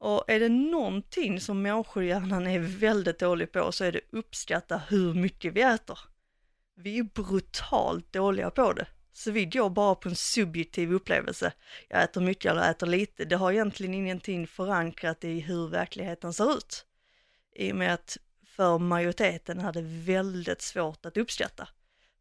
[0.00, 5.14] Och är det någonting som människohjärnan är väldigt dålig på så är det uppskatta hur
[5.14, 5.98] mycket vi äter.
[6.76, 8.86] Vi är brutalt dåliga på det.
[9.12, 11.52] Så vi går bara på en subjektiv upplevelse.
[11.88, 13.24] Jag äter mycket eller äter lite.
[13.24, 16.86] Det har egentligen ingenting förankrat i hur verkligheten ser ut.
[17.56, 21.68] I och med att för majoriteten är det väldigt svårt att uppskatta.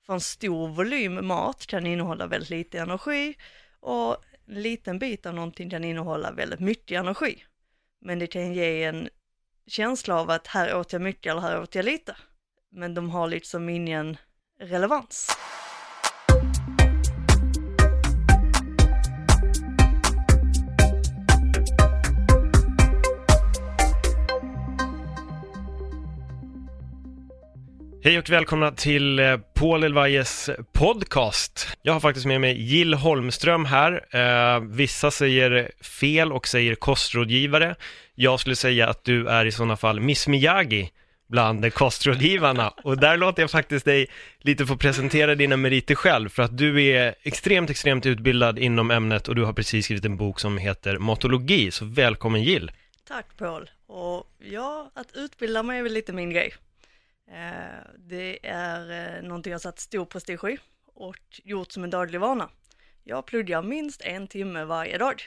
[0.06, 3.36] För en stor volym mat kan innehålla väldigt lite energi
[3.80, 7.44] och en liten bit av någonting kan innehålla väldigt mycket energi.
[8.02, 9.10] Men det kan ge en
[9.68, 12.16] känsla av att här åt jag mycket eller här åt jag lite.
[12.72, 14.18] Men de har liksom ingen
[14.60, 15.38] relevans.
[28.04, 31.68] Hej och välkomna till eh, Paul Elvajes podcast.
[31.82, 34.06] Jag har faktiskt med mig Jill Holmström här.
[34.12, 37.76] Eh, vissa säger fel och säger kostrådgivare.
[38.16, 40.92] Jag skulle säga att du är i sådana fall Miss Miyagi
[41.28, 42.70] bland kostrådgivarna.
[42.84, 44.08] Och där låter jag faktiskt dig
[44.40, 49.28] lite få presentera dina meriter själv, för att du är extremt, extremt utbildad inom ämnet
[49.28, 51.72] och du har precis skrivit en bok som heter Matologi.
[51.72, 52.72] Så välkommen Jill!
[53.08, 53.70] Tack Paul!
[53.88, 56.54] Och ja, att utbilda mig är väl lite min grej.
[57.32, 62.20] Eh, det är eh, någonting jag satt stor prestige i och gjort som en daglig
[62.20, 62.50] vana.
[63.04, 65.22] Jag pluggar minst en timme varje dag.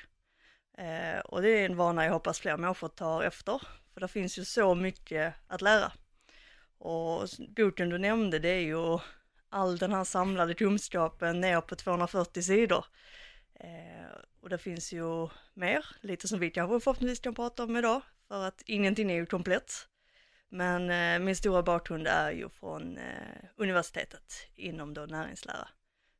[0.78, 3.62] Eh, och det är en vana jag hoppas fler människor tar efter,
[3.94, 5.92] för det finns ju så mycket att lära.
[6.78, 8.98] Och boken du nämnde, det är ju
[9.48, 12.84] all den här samlade kunskapen ner på 240 sidor.
[14.41, 18.44] och det finns ju mer, lite som vi kanske förhoppningsvis kan prata om idag, för
[18.44, 19.88] att ingenting är ju komplett.
[20.55, 25.69] Men eh, min stora bakgrund är ju från eh, universitetet inom då näringslära.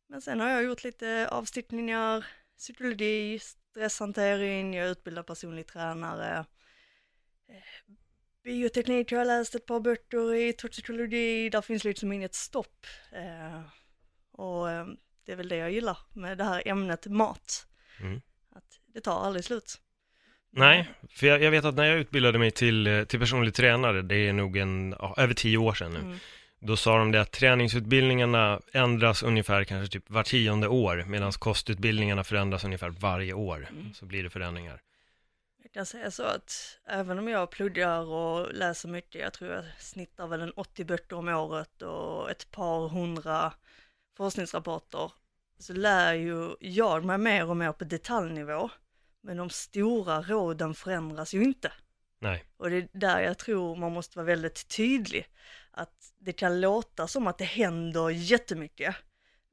[0.09, 2.27] Men sen har jag gjort lite avstickningar,
[2.59, 6.39] psykologi, stresshantering, jag är utbildad personlig tränare.
[7.49, 7.95] Eh,
[8.45, 12.87] bioteknik har jag läst ett par böcker i, toxikologi, där finns liksom inget stopp.
[13.13, 13.63] Eh,
[14.31, 14.87] och eh,
[15.25, 17.67] det är väl det jag gillar med det här ämnet mat.
[18.01, 18.21] Mm.
[18.51, 19.81] Att det tar aldrig slut.
[20.55, 24.03] Nej, för jag, jag, vet att när jag utbildade mig till, eh, till personlig tränare,
[24.03, 26.19] det är nog en, ja, över tio år sedan nu, mm.
[26.61, 32.25] då sa de det att träningsutbildningarna ändras ungefär kanske typ var tionde år, medan kostutbildningarna
[32.25, 33.95] förändras ungefär varje år, mm.
[33.95, 34.81] så blir det förändringar.
[35.63, 39.65] Jag kan säga så att även om jag pluggar och läser mycket, jag tror jag
[39.79, 43.53] snittar väl en 80 böcker om året och ett par hundra
[44.17, 45.13] forskningsrapporter,
[45.59, 48.71] så lär ju jag mig mer och mer på detaljnivå.
[49.23, 51.73] Men de stora råden förändras ju inte.
[52.19, 52.45] Nej.
[52.57, 55.27] Och det är där jag tror man måste vara väldigt tydlig.
[55.71, 58.97] Att det kan låta som att det händer jättemycket.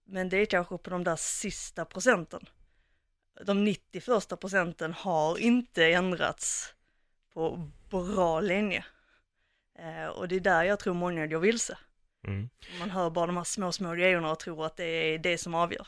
[0.06, 2.46] Men det är kanske på de där sista procenten.
[3.46, 6.74] De 90 första procenten har inte ändrats
[7.34, 8.86] på bra länge.
[9.80, 11.78] Eh, och det är där jag tror många går vilse.
[12.24, 12.50] Mm.
[12.80, 15.56] Man hör bara de här små, små grejerna och tror att det är det som
[15.56, 15.88] avgör.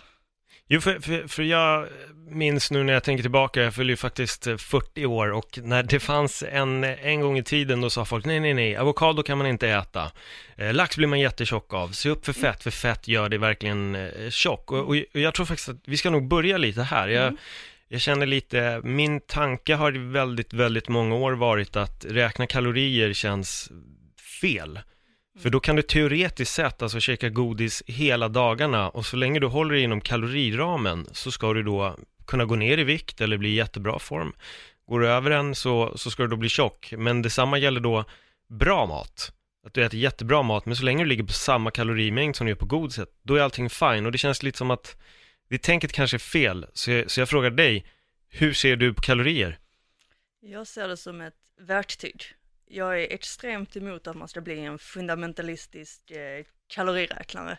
[0.68, 1.88] Jo, för, för, för jag
[2.30, 6.00] minns nu när jag tänker tillbaka, jag fyller ju faktiskt 40 år och när det
[6.00, 9.48] fanns en, en gång i tiden då sa folk nej, nej, nej, avokado kan man
[9.48, 10.12] inte äta,
[10.56, 13.96] eh, lax blir man jättetjock av, se upp för fett, för fett gör det verkligen
[13.96, 14.72] eh, tjock.
[14.72, 17.08] Och, och, och, jag tror faktiskt att vi ska nog börja lite här.
[17.08, 17.38] Jag, mm.
[17.88, 23.72] jag känner lite, min tanke har väldigt, väldigt många år varit att räkna kalorier känns
[24.42, 24.80] fel.
[25.40, 29.48] För då kan du teoretiskt sett alltså käka godis hela dagarna och så länge du
[29.48, 31.96] håller dig inom kaloriramen så ska du då
[32.28, 34.34] kunna gå ner i vikt eller bli i jättebra form.
[34.88, 38.06] Går du över den så, så ska du då bli tjock, men detsamma gäller då
[38.48, 39.32] bra mat.
[39.66, 42.52] Att du äter jättebra mat, men så länge du ligger på samma kalorimängd som du
[42.52, 44.06] gör på godiset, då är allting fine.
[44.06, 44.98] Och det känns lite som att
[45.50, 47.86] det tänket kanske är fel, så jag, så jag frågar dig,
[48.30, 49.58] hur ser du på kalorier?
[50.40, 52.24] Jag ser det som ett verktyg
[52.72, 57.58] jag är extremt emot att man ska bli en fundamentalistisk eh, kaloriräknare.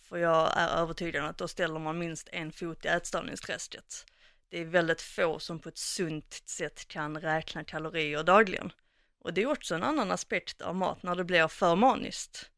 [0.00, 4.06] För jag är övertygad om att då ställer man minst en fot i ätstörningsträsket.
[4.48, 8.72] Det är väldigt få som på ett sunt sätt kan räkna kalorier dagligen.
[9.18, 12.50] Och det är också en annan aspekt av mat när det blir för maniskt.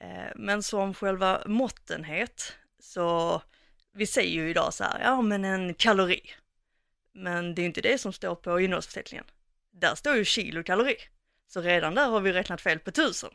[0.00, 3.42] Eh, men som själva måttenhet så,
[3.92, 6.20] vi säger ju idag så här, ja men en kalori.
[7.12, 9.24] Men det är inte det som står på innehållsförteckningen.
[9.70, 10.96] Där står ju kilokalori.
[11.46, 13.30] Så redan där har vi räknat fel på tusen.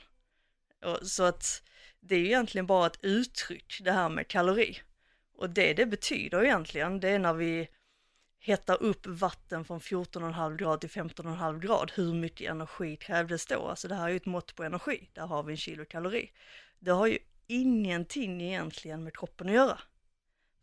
[0.86, 1.64] Och, så att
[2.00, 4.82] det är ju egentligen bara ett uttryck det här med kalori.
[5.36, 7.68] Och det det betyder egentligen, det är när vi
[8.40, 13.68] hettar upp vatten från 14,5 grad till 15,5 grad, hur mycket energi krävdes då?
[13.68, 16.32] Alltså det här är ju ett mått på energi, där har vi en kilokalori.
[16.80, 17.18] Det har ju
[17.48, 19.80] ingenting egentligen med kroppen att göra.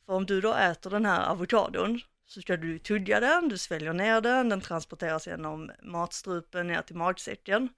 [0.06, 3.92] För om du då äter den här avokadon så ska du tugga den, du sväljer
[3.92, 7.68] ner den, den transporteras genom matstrupen ner till magsäcken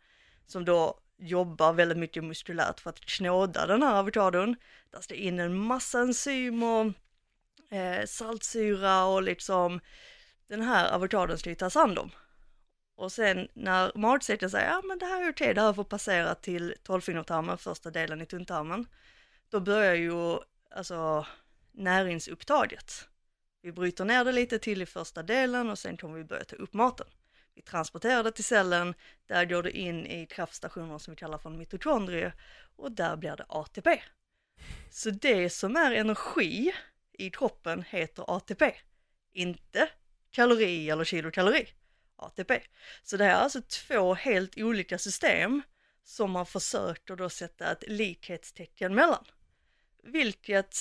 [0.46, 4.56] som då jobbar väldigt mycket muskulärt för att knåda den här avokadon.
[4.90, 6.92] Där ska in en massa enzymer,
[7.70, 9.80] eh, saltsyra och liksom
[10.48, 12.10] den här avokadon ska ju tas hand om.
[12.96, 16.34] Och sen när magsäcken säger, ja men det här är okej, det här får passera
[16.34, 18.86] till tolvfingertarmen, första delen i tunntarmen,
[19.48, 20.38] då börjar ju
[20.70, 21.26] alltså
[21.72, 23.09] näringsupptaget.
[23.62, 26.56] Vi bryter ner det lite till i första delen och sen kommer vi börja ta
[26.56, 27.06] upp maten.
[27.54, 28.94] Vi transporterar det till cellen,
[29.26, 32.34] där går det in i kraftstationer som vi kallar för mitokondrier
[32.76, 34.02] och där blir det ATP.
[34.90, 36.72] Så det som är energi
[37.12, 38.74] i kroppen heter ATP,
[39.32, 39.88] inte
[40.30, 41.68] kalori eller kilokalori.
[42.16, 42.62] ATP.
[43.02, 45.62] Så det här är alltså två helt olika system
[46.04, 49.24] som man försöker då sätta ett likhetstecken mellan.
[50.02, 50.76] Vilket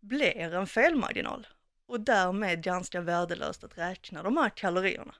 [0.00, 1.46] blir en felmarginal
[1.92, 5.14] och därmed ganska värdelöst att räkna de här kalorierna.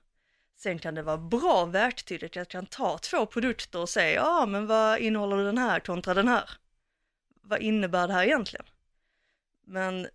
[0.55, 4.45] Sen kan det vara bra verktyg att jag kan ta två produkter och säga, ja
[4.45, 6.49] men vad innehåller den här kontra den här?
[7.41, 8.65] Vad innebär det här egentligen?
[9.65, 10.07] Men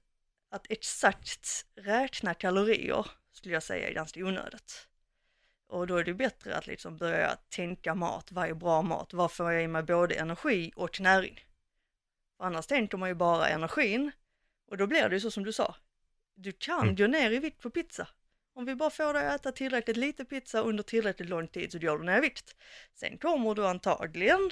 [0.50, 4.88] att exakt räkna kalorier skulle jag säga är ganska onödigt.
[5.68, 9.32] Och då är det bättre att liksom börja tänka mat, vad är bra mat, vad
[9.32, 11.40] får jag i mig både energi och näring?
[12.36, 14.12] För annars tänker man ju bara energin
[14.70, 15.74] och då blir det ju så som du sa,
[16.38, 16.96] du kan mm.
[16.96, 18.08] gå ner i vikt på pizza.
[18.54, 21.78] Om vi bara får dig att äta tillräckligt lite pizza under tillräckligt lång tid så
[21.78, 22.56] går du ner i vikt.
[22.94, 24.50] Sen kommer du antagligen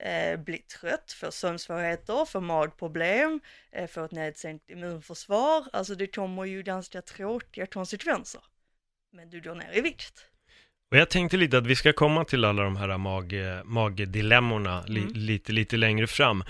[0.00, 3.40] eh, bli trött, få sömnsvårigheter, få magproblem,
[3.70, 5.68] eh, få ett nedsänkt immunförsvar.
[5.72, 8.42] Alltså det kommer ju ganska tråkiga konsekvenser.
[9.12, 10.29] Men du går ner i vikt.
[10.90, 13.34] Och jag tänkte lite att vi ska komma till alla de här mag,
[13.64, 15.12] magdilemmorna li, mm.
[15.14, 16.44] lite, lite längre fram.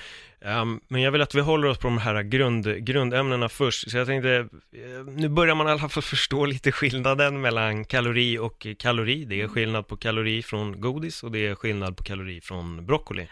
[0.44, 3.90] Um, men jag vill att vi håller oss på de här grund, grundämnena först.
[3.90, 4.48] Så jag tänkte, uh,
[5.06, 9.24] nu börjar man i alla fall förstå lite skillnaden mellan kalori och kalori.
[9.24, 9.50] Det är mm.
[9.50, 13.28] skillnad på kalori från godis och det är skillnad på kalori från broccoli.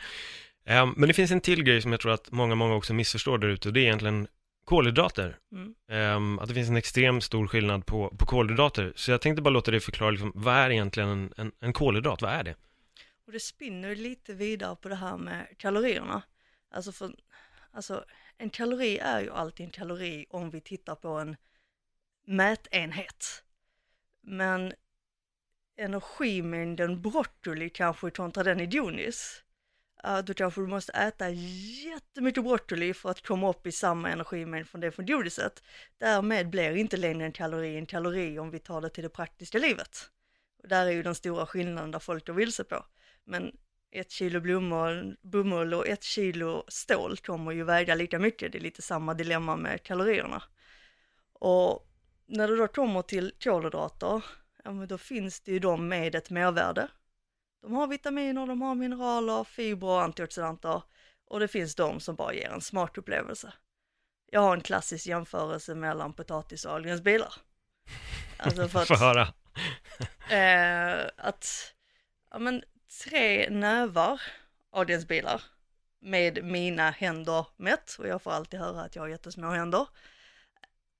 [0.71, 3.39] Um, men det finns en till grej som jag tror att många, många också missförstår
[3.39, 4.27] där ute och det är egentligen
[4.69, 5.39] kolhydrater.
[5.53, 5.75] Mm.
[6.17, 8.93] Um, att det finns en extremt stor skillnad på, på kolhydrater.
[8.97, 12.23] Så jag tänkte bara låta dig förklara, liksom, vad är egentligen en, en, en kolhydrat?
[12.23, 12.55] Vad är det?
[13.27, 16.23] Och det spinner lite vidare på det här med kalorierna.
[16.71, 17.11] Alltså, för,
[17.73, 18.05] alltså
[18.39, 21.37] en kalori är ju alltid en kalori om vi tittar på en
[22.27, 23.45] mätenhet.
[24.23, 24.73] Men
[25.77, 29.45] energimängden broccoli kanske kontra den i Jonis
[30.03, 34.69] du då kanske du måste äta jättemycket broccoli för att komma upp i samma energimängd
[34.69, 35.63] från det från godiset.
[35.99, 39.59] Därmed blir inte längre en kalori en kalori om vi tar det till det praktiska
[39.59, 40.11] livet.
[40.63, 42.85] Och där är ju den stora skillnaden där folk går vilse på.
[43.25, 43.53] Men
[43.91, 48.53] ett kilo blommor, bomull och ett kilo stål kommer ju väga lika mycket.
[48.53, 50.43] Det är lite samma dilemma med kalorierna.
[51.33, 51.89] Och
[52.27, 54.25] när det då kommer till kolhydrater,
[54.65, 56.89] ja men då finns det ju de med ett mervärde
[57.63, 60.83] de har vitaminer, de har mineraler, fibrer och antioxidanter
[61.27, 63.53] och det finns de som bara ger en smakupplevelse.
[64.31, 66.73] Jag har en klassisk jämförelse mellan potatis och
[67.03, 67.33] bilar.
[68.41, 69.23] Alltså för att, Få höra.
[70.31, 71.75] eh, att,
[72.31, 72.63] ja men
[73.05, 74.21] tre nävar
[75.09, 75.43] bilar
[76.01, 79.87] med mina händer mätt, och jag får alltid höra att jag har jättesmå händer,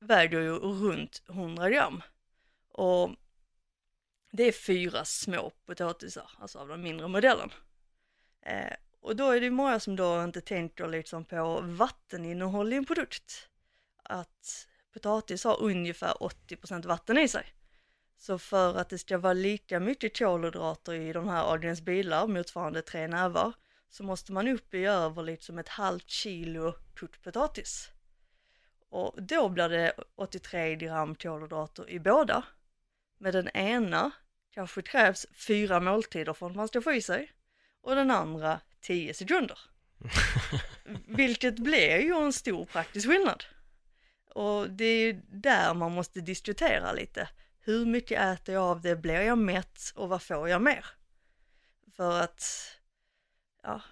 [0.01, 2.03] väger ju runt 100 gram.
[2.73, 3.11] Och
[4.31, 7.51] det är fyra små potatisar, alltså av den mindre modellen.
[8.43, 12.85] Eh, och då är det många som då inte tänker liksom på vatteninnehåll i en
[12.85, 13.49] produkt.
[14.03, 17.55] Att potatis har ungefär 80% vatten i sig.
[18.19, 22.83] Så för att det ska vara lika mycket kolhydrater i de här Adrians bilar, motsvarande
[22.83, 23.53] tre nävar,
[23.89, 27.91] så måste man upp i över liksom ett halvt kilo kokt potatis.
[28.91, 32.45] Och då blir det 83 gram kolhydrater i båda.
[33.19, 34.11] Med den ena
[34.51, 37.33] kanske krävs fyra måltider för att man ska få i sig
[37.83, 39.59] och den andra tio sekunder.
[41.07, 43.45] Vilket blir ju en stor praktisk skillnad.
[44.35, 47.29] Och det är ju där man måste diskutera lite.
[47.61, 48.97] Hur mycket äter jag av det?
[48.97, 50.87] Blir jag mätt och vad får jag mer?
[51.97, 52.43] För att,
[53.63, 53.83] ja,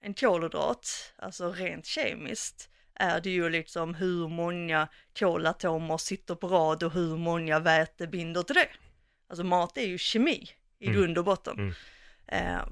[0.00, 6.82] en kolhydrat, alltså rent kemiskt, är det ju liksom hur många kolatomer sitter på rad
[6.82, 8.68] och hur många väte binder till det.
[9.28, 10.48] Alltså mat är ju kemi
[10.78, 10.98] i Mm.
[11.00, 11.58] grund och botten.
[11.58, 11.74] Mm.
[12.26, 12.62] Eh,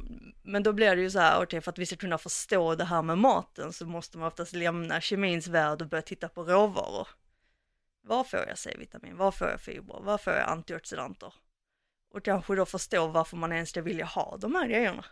[0.43, 2.85] men då blir det ju så här, okej för att vi ska kunna förstå det
[2.85, 7.09] här med maten så måste man oftast lämna kemins värld och börja titta på råvaror.
[8.05, 9.17] Var får jag C-vitamin?
[9.17, 10.01] Var får jag fibrer?
[10.01, 11.35] Var får jag antioxidanter?
[12.15, 15.05] Och kanske då förstå varför man ens ska vilja ha de här grejerna.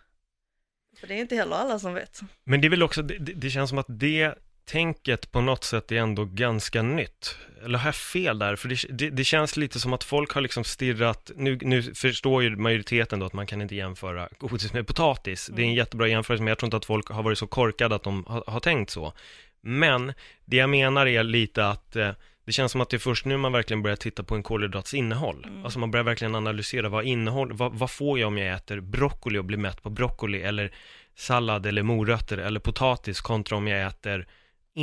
[1.01, 2.21] För det är inte heller alla som vet.
[2.45, 5.93] Men det är väl också, det det känns som att det tänket på något sätt
[5.93, 7.37] är ändå ganska nytt.
[7.65, 8.57] Eller har jag fel där?
[8.57, 12.43] För det, det, det känns lite som att folk har liksom stirrat, nu, nu förstår
[12.43, 15.47] ju majoriteten då att man kan inte jämföra godis med potatis.
[15.47, 15.77] Det är en Mm.
[15.77, 18.45] jättebra jämförelse, men jag tror inte att folk har varit så korkade att de har,
[18.47, 19.13] har tänkt så.
[19.61, 20.13] Men
[20.45, 22.11] det jag menar är lite att eh,
[22.47, 24.95] det känns som att det är först nu man verkligen börjar titta på en kolhydrats
[24.95, 25.45] innehåll.
[25.49, 25.65] Mm.
[25.65, 29.39] Alltså man börjar verkligen analysera vad innehåll, vad, vad får jag om jag äter broccoli
[29.39, 30.73] och blir mätt på broccoli eller
[31.17, 34.27] sallad eller morötter eller potatis kontra om jag äter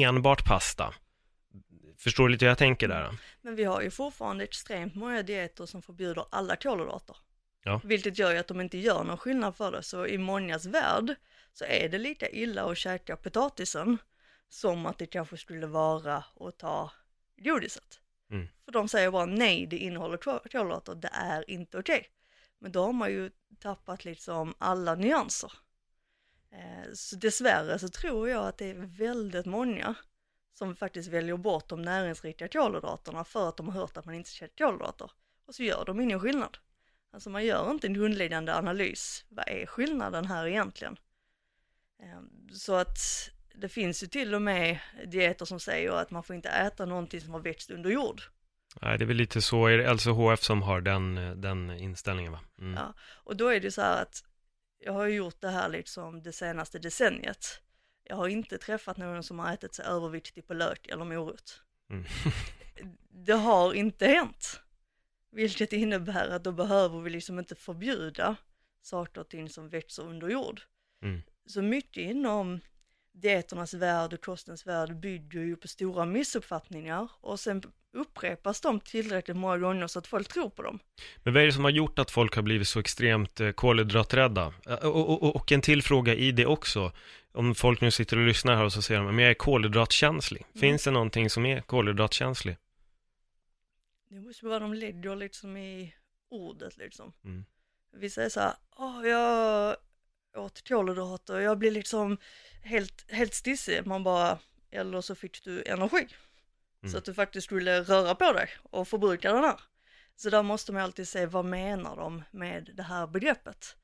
[0.03, 0.93] enbart pasta.
[1.97, 3.17] Förstår du lite hur jag tänker där?
[3.41, 7.17] Men vi har ju fortfarande extremt många dieter som förbjuder alla kolhydrater.
[7.63, 7.81] Ja.
[7.83, 9.83] Vilket gör ju att de inte gör någon skillnad för det.
[9.83, 11.15] Så i mångas värld
[11.53, 13.97] så är det lika illa att käka potatisen
[14.49, 16.91] som att det kanske skulle vara att ta
[17.37, 17.99] godiset.
[18.31, 18.47] Mm.
[18.65, 22.07] För de säger bara nej, det innehåller kol- kolhydrater, det är inte okej.
[22.59, 25.51] Men då har man ju tappat liksom alla nyanser.
[26.51, 29.95] Eh, Så dessvärre så tror jag att det är väldigt många
[30.53, 34.29] som faktiskt väljer bort de näringsrika kolhydraterna för att de har hört att man inte
[34.29, 35.11] ska äta kolhydrater.
[35.47, 36.57] Och så gör de ingen skillnad.
[37.11, 39.25] Alltså man gör inte en grundläggande analys.
[39.29, 40.97] Vad är skillnaden här egentligen?
[42.03, 42.19] Eh,
[42.53, 42.97] Så att
[43.55, 47.21] det finns ju till och med dieter som säger att man får inte äta någonting
[47.21, 48.21] som har växt under jord.
[48.81, 52.39] Nej, det är väl lite så, är det LCHF som har den, den inställningen va?
[52.59, 52.73] Mm.
[52.73, 52.93] Ja.
[53.23, 54.23] Och då är det så här att
[54.79, 57.62] jag har ju gjort det här liksom det senaste decenniet.
[58.03, 61.63] Jag har inte träffat någon som har ätit sig överviktig på lök eller morot.
[61.89, 62.05] Mm.
[63.10, 64.62] Det har inte hänt.
[65.31, 68.36] Vilket innebär att då behöver vi liksom inte förbjuda
[68.81, 70.62] saker och ting som växer under jord.
[71.01, 71.22] Mm.
[71.46, 72.60] Så mycket inom
[73.21, 79.38] dieternas värld och kostens värld bygger ju på stora missuppfattningar och sen upprepas de tillräckligt
[79.38, 80.79] många gånger så att folk tror på dem.
[81.24, 84.53] Men vad är det som har gjort att folk har blivit så extremt eh, kolhydraträdda?
[84.81, 86.91] Och, och, och, en till fråga i det också.
[87.31, 90.41] Om folk nu sitter och lyssnar här och så säger de, men jag är kolhydratkänslig.
[90.41, 90.59] Mm.
[90.59, 92.57] Finns det någonting som är kolhydratkänslig?
[94.09, 95.93] Det måste vara de lägger liksom i
[96.29, 97.13] ordet liksom.
[97.24, 97.45] Mm.
[97.93, 99.75] Vi säger så här, åh jag
[100.38, 102.17] åt kolhydrater och jag blir liksom
[102.63, 103.86] helt, helt stissig.
[103.86, 104.38] Man bara,
[104.72, 106.08] eller så fick du energi.
[106.84, 106.91] Mm.
[106.91, 109.60] Så att du faktiskt skulle röra på dig och förbruka den här.
[110.15, 113.75] Så där måste man alltid se vad menar de med det här begreppet.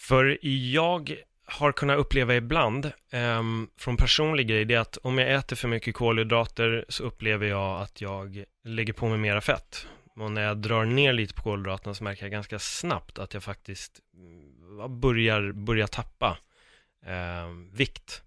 [0.00, 0.38] För
[0.72, 5.56] jag har kunnat uppleva ibland, ehm, från personlig grej, det är att om jag äter
[5.56, 9.86] för mycket kolhydrater så upplever jag att jag lägger på mig mera fett.
[10.16, 13.42] Och när jag drar ner lite på kolhydraterna så märker jag ganska snabbt att jag
[13.42, 16.38] faktiskt mm, börjar, börjar tappa
[17.06, 18.22] ehm, vikt.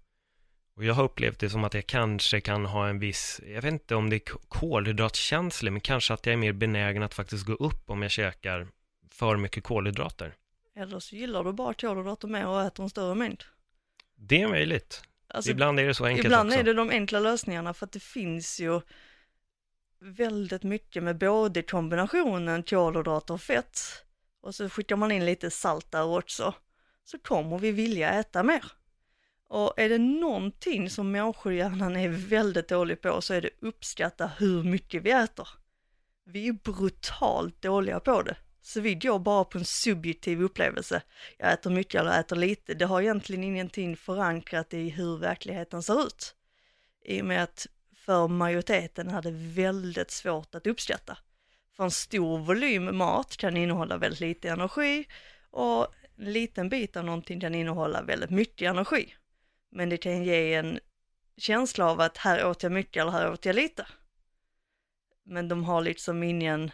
[0.76, 3.72] Och jag har upplevt det som att jag kanske kan ha en viss, jag vet
[3.72, 7.52] inte om det är kolhydratkänslig, men kanske att jag är mer benägen att faktiskt gå
[7.52, 8.68] upp om jag käkar
[9.10, 10.34] för mycket kolhydrater.
[10.76, 13.44] Eller så gillar du bara kolhydrater mer och äter en större mängd.
[14.16, 15.02] Det är möjligt.
[15.28, 16.58] Alltså, Ibland är det så enkelt Ibland också.
[16.58, 18.80] är det de enkla lösningarna för att det finns ju
[20.00, 23.80] väldigt mycket med både kombinationen kolhydrater och fett
[24.40, 26.54] och så skickar man in lite salt där också
[27.04, 28.64] så kommer vi vilja äta mer.
[29.48, 34.62] Och är det någonting som människohjärnan är väldigt dålig på så är det uppskatta hur
[34.62, 35.48] mycket vi äter.
[36.24, 38.36] Vi är brutalt dåliga på det.
[38.62, 41.02] Så vi går bara på en subjektiv upplevelse.
[41.38, 42.74] Jag äter mycket eller äter lite.
[42.74, 46.34] Det har egentligen ingenting förankrat i hur verkligheten ser ut.
[47.04, 47.66] I och med att
[48.10, 51.18] för majoriteten är det väldigt svårt att uppskatta.
[51.76, 55.06] För en stor volym mat kan innehålla väldigt lite energi
[55.50, 55.86] och
[56.16, 59.14] en liten bit av någonting kan innehålla väldigt mycket energi.
[59.70, 60.80] Men det kan ge en
[61.36, 63.86] känsla av att här åt jag mycket eller här åt jag lite.
[65.24, 66.70] Men de har liksom ingen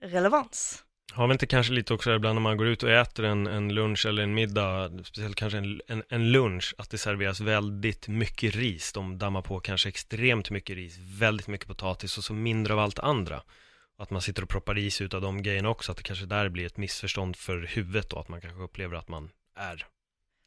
[0.00, 0.84] relevans.
[1.14, 3.74] Har vi inte kanske lite också ibland när man går ut och äter en, en
[3.74, 8.54] lunch eller en middag, speciellt kanske en, en, en lunch, att det serveras väldigt mycket
[8.54, 8.92] ris.
[8.92, 12.98] De dammar på kanske extremt mycket ris, väldigt mycket potatis och så mindre av allt
[12.98, 13.42] andra.
[13.96, 16.48] Att man sitter och proppar i sig av de grejerna också, att det kanske där
[16.48, 19.86] blir ett missförstånd för huvudet då, att man kanske upplever att man är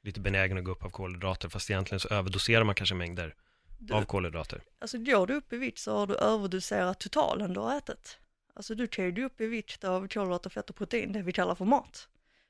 [0.03, 3.35] lite benägen att gå upp av kolhydrater, fast egentligen så överdoserar man kanske mängder
[3.79, 4.61] Du, av kolhydrater.
[4.81, 8.17] Alltså går du upp i vikt så har du överdoserat totalen du har ätit.
[8.57, 11.55] Alltså du kan ju upp i vikt av kolhydrater, fett och protein, det vi kallar
[11.55, 12.07] för mat.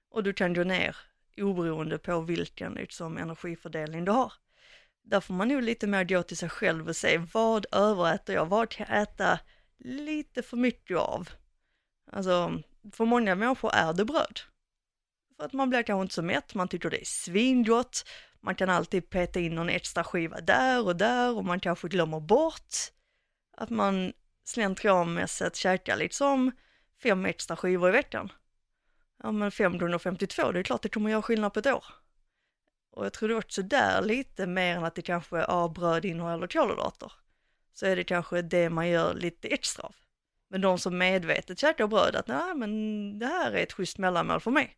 [0.09, 0.97] Och du kan gå ner
[1.37, 4.33] oberoende på vilken liksom, energifördelning du har.
[5.03, 8.45] där får man nog lite mer gå till sig själv och se vad överäter jag,
[8.45, 9.39] vad kan jag äta
[9.77, 11.29] lite för mycket av?
[12.11, 12.61] Alltså,
[12.93, 14.39] för många människor är det bröd.
[15.37, 18.05] För att man blir kanske inte så mätt, man tycker det är svingott,
[18.41, 22.19] man kan alltid peta in någon extra skiva där och där och man kanske glömmer
[22.19, 22.75] bort
[23.57, 24.13] att man
[24.47, 26.51] slentrianmässigt käka liksom
[27.03, 28.31] fem extra skivor i veckan.
[29.23, 31.85] Ja men 552, det är klart det kommer göra skillnad på ett år.
[32.91, 36.47] Och jag tror det också där lite mer än att det kanske är bröd innehåller
[36.47, 37.11] kolhydrater.
[37.73, 39.95] Så är det kanske det man gör lite extra av.
[40.47, 44.39] Men de som medvetet käkar bröd, att nej men det här är ett schysst mellanmål
[44.39, 44.77] för mig.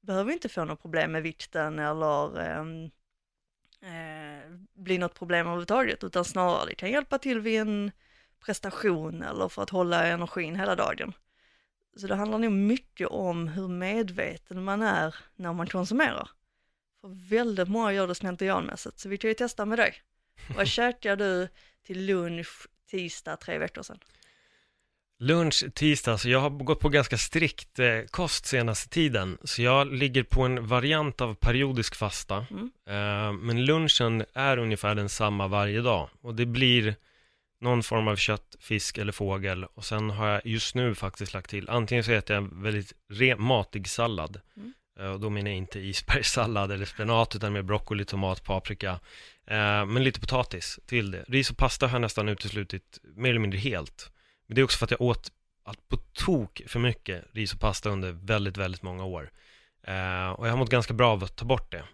[0.00, 2.64] Behöver inte få något problem med vikten eller eh,
[3.90, 7.92] eh, bli något problem överhuvudtaget, utan snarare det kan hjälpa till vid en
[8.40, 11.12] prestation eller för att hålla energin hela dagen.
[11.96, 16.30] Så det handlar nog mycket om hur medveten man är när man konsumerar.
[17.00, 19.94] För väldigt många gör det slentrianmässigt, så vi kan ju testa med dig.
[20.56, 21.48] Vad käkade du
[21.86, 23.98] till lunch tisdag tre veckor sedan?
[25.20, 29.38] Lunch tisdag, så jag har gått på ganska strikt eh, kost senaste tiden.
[29.44, 32.46] Så jag ligger på en variant av periodisk fasta.
[32.50, 32.70] Mm.
[32.86, 36.08] Eh, men lunchen är ungefär densamma varje dag.
[36.20, 36.96] Och det blir
[37.60, 39.64] någon form av kött, fisk eller fågel.
[39.64, 42.92] Och sen har jag just nu faktiskt lagt till, antingen så äter jag en väldigt
[43.38, 44.40] matig sallad.
[44.56, 44.72] Mm.
[44.98, 48.90] Eh, och då menar jag inte isbergssallad eller spenat, utan med broccoli, tomat, paprika.
[49.46, 51.24] Eh, men lite potatis till det.
[51.28, 54.12] Ris och pasta har jag nästan uteslutit mer eller mindre helt.
[54.46, 55.32] Men det är också för att jag åt
[55.64, 59.30] allt på tok för mycket ris och pasta under väldigt, väldigt många år.
[59.82, 61.84] Eh, och jag har mått ganska bra av att ta bort det.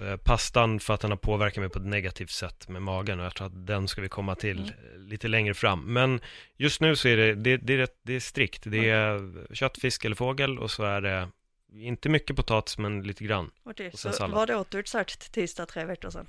[0.00, 3.26] Eh, pastan för att den har påverkat mig på ett negativt sätt med magen och
[3.26, 4.70] jag tror att den ska vi komma till Mm.
[4.94, 5.92] eh, lite längre fram.
[5.92, 6.20] Men
[6.56, 8.62] just nu så är det, det, det, är, rätt, det är strikt.
[8.66, 11.28] Det är kött, fisk eller fågel och så är det
[11.72, 13.50] inte mycket potatis men lite grann.
[13.62, 14.36] Okej, Och sen så sallad.
[14.48, 16.26] vad åt du exakt tisdag tre veckor sedan?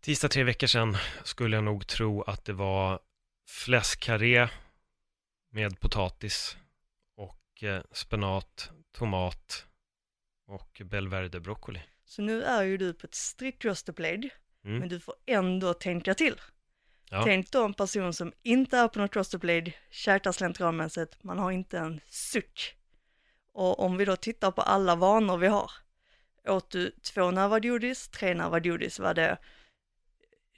[0.00, 3.00] Tisdag tre veckor sedan skulle jag nog tro att det var
[3.48, 4.48] fläskkarré
[5.52, 6.56] med potatis
[7.16, 9.66] och eh, spenat, tomat
[10.46, 11.80] och belverde broccoli.
[12.08, 14.30] Så nu är ju du på ett strikt roster blade,
[14.64, 14.78] Mm.
[14.78, 16.40] men du får ändå tänka till.
[17.10, 17.22] Ja.
[17.24, 21.50] Tänk då en person som inte är på något roster blade, käkar slentrianmässigt, man har
[21.50, 22.76] inte en suck.
[23.52, 25.70] Och om vi då tittar på alla vanor vi har,
[26.48, 29.38] åt du två nävar godis, tre nävar godis, var det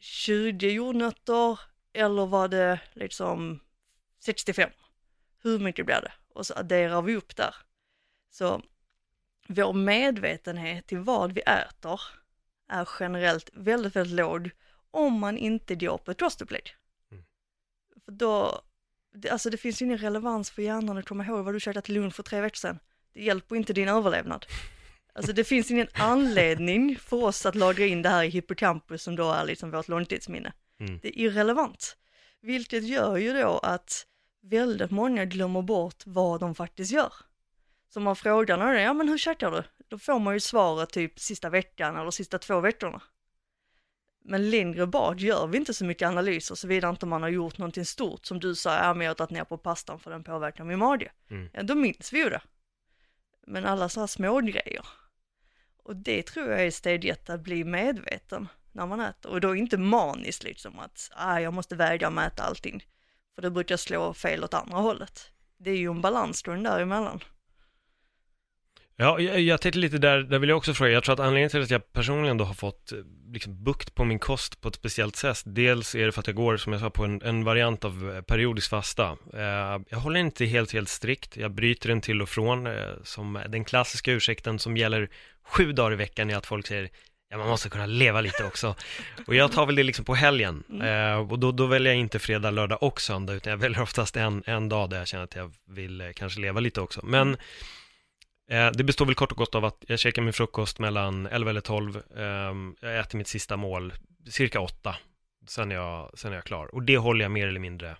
[0.00, 1.60] 20 jordnötter
[1.92, 3.60] eller var det liksom
[4.24, 4.70] 65?
[5.42, 6.12] Hur mycket blir det?
[6.34, 7.54] Och så adderar vi upp där.
[8.30, 8.62] Så
[9.48, 12.00] vår medvetenhet till vad vi äter
[12.68, 14.50] är generellt väldigt, väldigt låg
[14.90, 16.70] om man inte går på ett rosterblade.
[17.10, 17.24] Mm.
[18.04, 18.62] För då,
[19.14, 21.86] det, alltså det finns ju ingen relevans för hjärnan att komma ihåg vad du käkade
[21.86, 22.78] till lunch för tre veckor sedan.
[23.12, 24.46] Det hjälper inte din överlevnad.
[25.12, 29.16] Alltså det finns ingen anledning för oss att lagra in det här i hippocampus som
[29.16, 30.52] då är liksom vårt långtidsminne.
[30.80, 30.98] Mm.
[31.02, 31.96] Det är irrelevant.
[32.40, 34.06] Vilket gör ju då att
[34.42, 37.12] väldigt många glömmer bort vad de faktiskt gör.
[37.88, 39.62] Så man frågar någon, ja men hur käkar du?
[39.88, 43.02] Då får man ju svaret typ sista veckan eller sista två veckorna.
[44.24, 47.84] Men längre bak gör vi inte så mycket analyser såvida inte man har gjort någonting
[47.84, 50.64] stort som du sa, ja men jag har tagit ner på pastan för den påverkar
[50.64, 51.12] min mage.
[51.30, 51.48] Mm.
[51.52, 52.40] Ja, då minns vi ju det.
[53.46, 54.86] Men alla så här små grejer.
[55.82, 59.30] Och det tror jag är steg ett, att bli medveten när man äter.
[59.32, 62.84] Och då inte maniskt liksom att, ah, jag måste väga och mäta allting.
[63.34, 65.30] För det brukar slå fel åt andra hållet.
[65.56, 67.20] Det är ju en balansgång däremellan.
[69.00, 71.50] Ja, jag, jag tänkte lite där, där vill jag också fråga, jag tror att anledningen
[71.50, 72.98] till att jag personligen då har fått eh,
[73.32, 76.36] liksom bukt på min kost på ett speciellt sätt, dels är det för att jag
[76.36, 79.16] går, som jag sa, på en, en variant av eh, periodisk fasta.
[79.34, 83.42] Eh, jag håller inte helt, helt strikt, jag bryter den till och från, eh, som
[83.48, 85.08] den klassiska ursäkten som gäller
[85.48, 86.88] sju dagar i veckan är att folk säger
[87.30, 88.74] Ja, man måste kunna leva lite också.
[89.26, 90.64] Och jag tar väl det liksom på helgen.
[90.82, 94.16] Eh, och då, då väljer jag inte fredag, lördag och söndag, utan jag väljer oftast
[94.16, 97.00] en, en dag där jag känner att jag vill eh, kanske leva lite också.
[97.04, 97.38] Men Eh,
[98.50, 101.50] Eh, det består väl kort och gott av att jag käkar min frukost mellan 11
[101.50, 102.02] eller 12.
[102.16, 103.92] Ehm, jag äter mitt sista mål
[104.28, 104.96] cirka 8.
[105.46, 106.74] Sen är, jag, sen är jag klar.
[106.74, 107.96] Och det håller jag mer eller mindre,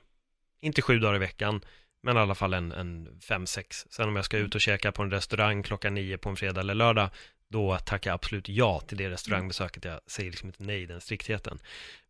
[0.60, 1.60] inte sju dagar i veckan,
[2.02, 3.86] men i alla fall en, en fem, sex.
[3.90, 6.60] Sen om jag ska ut och käka på en restaurang klockan nio på en fredag
[6.60, 7.10] eller lördag,
[7.48, 9.84] då tackar jag absolut ja till det restaurangbesöket.
[9.84, 11.58] Jag säger liksom inte nej i den striktheten.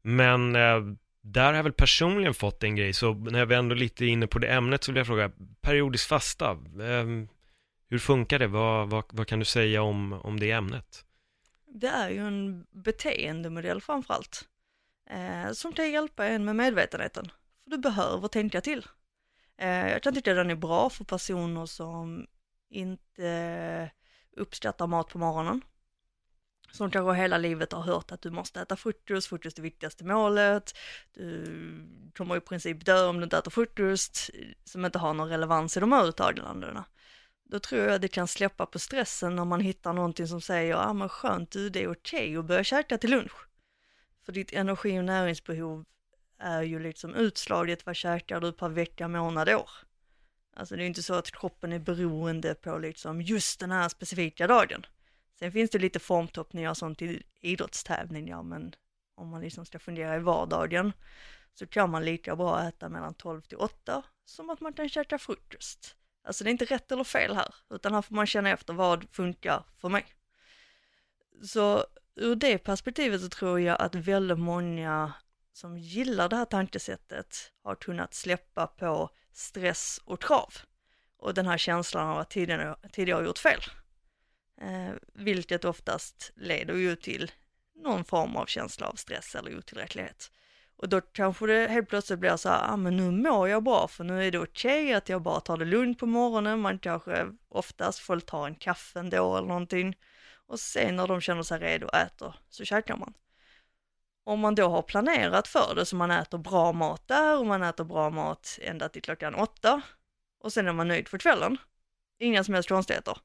[0.02, 0.80] Men eh,
[1.22, 4.38] där har jag väl personligen fått en grej, så när vi ändå lite inne på
[4.38, 7.28] det ämnet så vill jag fråga, periodisk fasta, ehm,
[7.88, 8.46] hur funkar det?
[8.46, 11.04] Vad, vad, vad kan du säga om, om det ämnet?
[11.66, 14.48] Det är ju en beteendemodell framförallt.
[15.10, 17.30] Eh, som kan hjälpa en med medvetenheten.
[17.64, 18.86] För du behöver tänka till.
[19.56, 22.26] Eh, jag kan tycka den är bra för personer som
[22.70, 23.90] inte
[24.36, 25.60] uppskattar mat på morgonen.
[26.72, 30.04] som kanske hela livet har hört att du måste äta frukost, frukost är det viktigaste
[30.04, 30.78] målet,
[31.12, 34.30] du kommer i princip dö om du inte äter frukost,
[34.64, 36.84] som inte har någon relevans i de här uttalandena.
[37.50, 40.86] Då tror jag det kan släppa på stressen när man hittar någonting som säger, ja
[40.86, 43.48] ah, men skönt du, det är okej okay att börja käka till lunch.
[44.22, 45.84] För ditt energi och näringsbehov
[46.38, 49.70] är ju liksom utslaget, vad käkar du per vecka, månad, år?
[50.56, 54.46] Alltså det är inte så att kroppen är beroende på liksom just den här specifika
[54.46, 54.86] dagen.
[55.38, 58.74] Sen finns det lite formtoppningar och sånt i idrottstävlingar, men
[59.14, 60.92] om man liksom ska fundera i vardagen
[61.54, 65.18] så kan man lika bra äta mellan 12 till 8 som att man kan käka
[65.18, 65.96] frukost.
[66.28, 69.06] Alltså det är inte rätt eller fel här, utan här får man känna efter vad
[69.12, 70.06] funkar för mig.
[71.42, 75.12] Så ur det perspektivet så tror jag att väldigt många
[75.52, 80.54] som gillar det här tankesättet har kunnat släppa på stress och krav
[81.16, 83.60] och den här känslan av att tidigare, tidigare gjort fel.
[84.60, 87.32] Eh, vilket oftast leder ju till
[87.74, 90.30] någon form av känsla av stress eller otillräcklighet.
[90.78, 93.88] Och då kanske det helt plötsligt blir så här, ah, men nu mår jag bra
[93.88, 96.78] för nu är det okej okay att jag bara tar det lugnt på morgonen, man
[96.78, 99.96] kanske oftast får ta en kaffe ändå eller någonting.
[100.46, 103.14] Och sen när de känner sig redo och äter så käkar man.
[104.24, 107.62] Om man då har planerat för det så man äter bra mat där och man
[107.62, 109.82] äter bra mat ända till klockan åtta
[110.40, 111.56] och sen är man nöjd för kvällen.
[112.18, 113.18] Inga som helst konstigheter.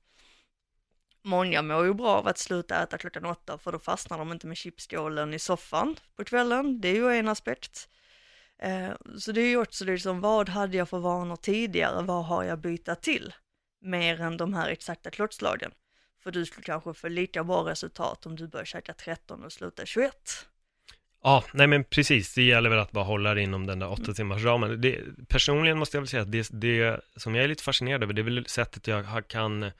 [1.26, 4.48] Många mår ju bra av att sluta äta klockan åtta för då fastnar de inte
[4.48, 6.82] med chipsskålen i soffan på kvällen.
[6.82, 7.90] Det är ju en aspekt.
[8.60, 12.04] Eh, så det är ju också liksom, vad hade jag för vanor tidigare?
[12.04, 13.34] Vad har jag bytt till?
[13.82, 15.72] Mer än de här exakta klockslagen.
[16.24, 19.86] För du skulle kanske få lika bra resultat om du börjar käka 13 och slutar
[19.86, 20.14] 21.
[21.24, 24.04] Ja, nej men precis, det gäller väl att bara hålla det inom den där åtta
[24.04, 24.14] mm.
[24.14, 24.82] timmars ramen.
[24.82, 28.14] Det, personligen måste jag väl säga att det, det som jag är lite fascinerad över,
[28.14, 29.72] det är väl sättet jag kan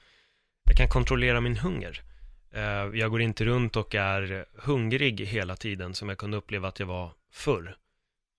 [0.64, 2.02] jag kan kontrollera min hunger.
[2.54, 2.62] Eh,
[2.98, 6.86] jag går inte runt och är hungrig hela tiden som jag kunde uppleva att jag
[6.86, 7.76] var förr.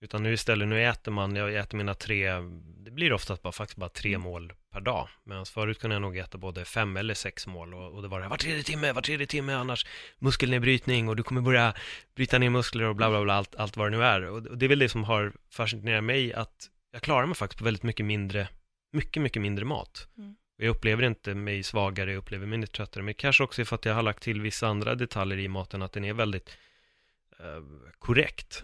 [0.02, 2.32] Utan nu istället, nu äter man, jag äter mina tre,
[2.78, 4.22] det blir oftast bara, faktiskt bara tre mm.
[4.22, 5.08] mål per dag.
[5.24, 8.22] Medan förut kunde jag nog äta både fem eller sex mål och, och det var
[8.22, 9.86] det var tredje timme, var tredje timme annars
[10.20, 11.74] muskelnedbrytning och du kommer börja
[12.16, 14.30] bryta ner muskler och bla bla bla, allt, allt vad det nu är.
[14.30, 17.66] Och det är väl det som har fascinerat mig att jag klarar mig faktiskt på
[17.66, 18.48] väldigt mycket mindre,
[18.94, 20.08] mycket, mycket mindre mat.
[20.18, 20.36] Mm.
[20.58, 23.86] Jag upplever inte mig svagare, jag upplever mig inte tröttare, men kanske också för att
[23.86, 26.58] jag har lagt till vissa andra detaljer i maten, att den är väldigt
[27.40, 27.64] eh,
[28.00, 28.64] korrekt,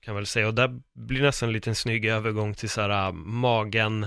[0.00, 0.48] kan jag väl säga.
[0.48, 4.06] Och där blir nästan en liten snygg övergång till så här uh, magens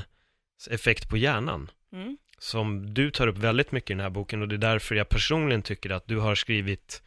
[0.69, 1.71] effekt på hjärnan.
[1.93, 2.17] Mm.
[2.39, 5.09] Som du tar upp väldigt mycket i den här boken och det är därför jag
[5.09, 7.03] personligen tycker att du har skrivit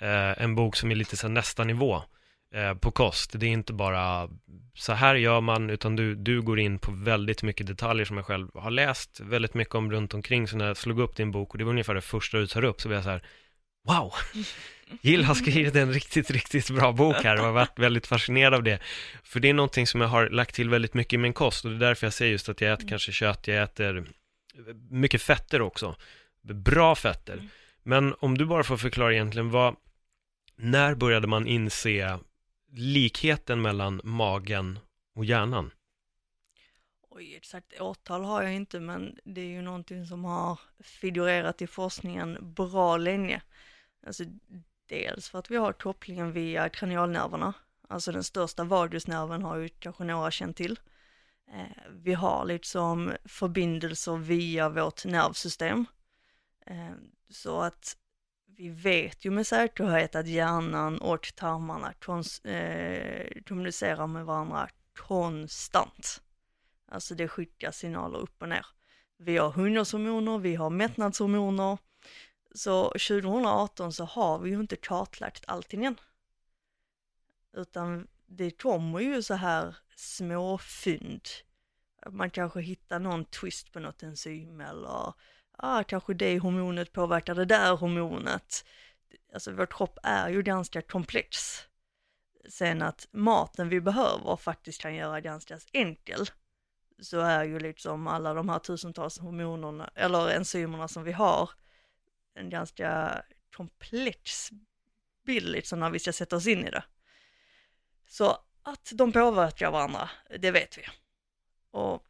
[0.00, 2.02] eh, en bok som är lite så här nästa nivå
[2.56, 3.30] eh, på kost.
[3.34, 4.28] Det är inte bara
[4.74, 8.26] så här gör man, utan du, du går in på väldigt mycket detaljer som jag
[8.26, 10.48] själv har läst väldigt mycket om runt omkring.
[10.48, 12.64] Så när jag slog upp din bok och det var ungefär det första du tar
[12.64, 13.22] upp, så blev jag så här,
[13.88, 14.12] wow!
[15.00, 18.62] Jill har skrivit en riktigt, riktigt bra bok här och har varit väldigt fascinerad av
[18.62, 18.78] det.
[19.22, 21.70] För det är någonting som jag har lagt till väldigt mycket i min kost och
[21.70, 24.04] det är därför jag säger just att jag äter kanske kött, jag äter
[24.90, 25.96] mycket fetter också.
[26.42, 27.32] Bra fetter.
[27.32, 27.48] Mm.
[27.82, 29.76] Men om du bara får förklara egentligen vad,
[30.56, 32.18] när började man inse
[32.78, 34.78] likheten mellan magen
[35.14, 35.70] och hjärnan?
[37.10, 41.66] Oj, exakt årtal har jag inte, men det är ju någonting som har figurerat i
[41.66, 43.42] forskningen bra länge.
[44.06, 44.24] Alltså
[44.86, 47.54] dels för att vi har kopplingen via kranialnerverna,
[47.88, 50.78] alltså den största vagusnerven har ju kanske några känt till.
[51.52, 55.86] Eh, vi har liksom förbindelser via vårt nervsystem.
[56.66, 56.94] Eh,
[57.30, 57.96] så att
[58.56, 61.94] vi vet ju med säkerhet att hjärnan och tarmarna
[62.44, 66.22] eh, kommunicerar med varandra konstant.
[66.88, 68.66] Alltså det skickar signaler upp och ner.
[69.16, 71.78] Vi har hungershormoner, vi har mättnadshormoner.
[72.54, 76.00] Så 2018 så har vi ju inte kartlagt allting än.
[77.52, 81.22] Utan det kommer ju så här små fynd.
[82.10, 85.12] Man kanske hittar någon twist på något enzym eller
[85.56, 88.64] ah, kanske det hormonet påverkar det där hormonet.
[89.34, 91.62] Alltså vår kropp är ju ganska komplex.
[92.48, 96.26] Sen att maten vi behöver faktiskt kan göra ganska enkel,
[96.98, 101.50] så är ju liksom alla de här tusentals hormonerna, eller enzymerna som vi har,
[102.34, 103.22] en ganska
[103.56, 104.50] komplex
[105.26, 106.84] bild liksom när vi ska sätta oss in i det.
[108.08, 110.82] Så att de påverkar varandra, det vet vi.
[111.70, 112.06] Och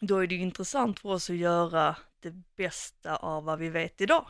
[0.00, 4.00] då är det ju intressant för oss att göra det bästa av vad vi vet
[4.00, 4.26] idag.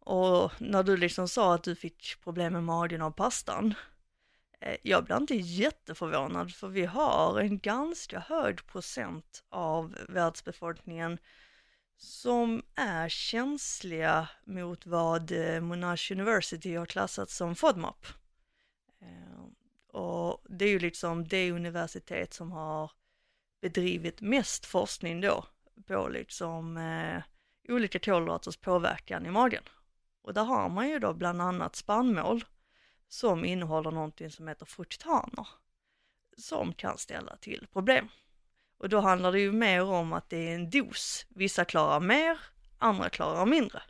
[0.00, 3.74] Och när du liksom sa att du fick problem med magen av pastan,
[4.60, 11.18] eh, jag blir inte jätteförvånad för vi har en ganska hög procent av världsbefolkningen
[11.96, 18.06] som är känsliga mot vad eh, Monash University har klassat som FODMAP.
[19.00, 19.44] Eh,
[20.00, 22.90] och det är ju liksom det universitet som har
[23.60, 25.44] bedrivit mest forskning då
[25.86, 27.22] på liksom eh,
[27.68, 29.62] olika kolhydraters påverkan i magen.
[30.22, 32.44] Och där har man ju då bland annat spannmål
[33.08, 35.46] som innehåller någonting som heter fruktaner
[36.36, 38.08] som kan ställa till problem.
[38.78, 41.26] Och då handlar det ju mer om att det är en dos.
[41.28, 42.38] Vissa klarar mer,
[42.78, 43.82] andra klarar mindre.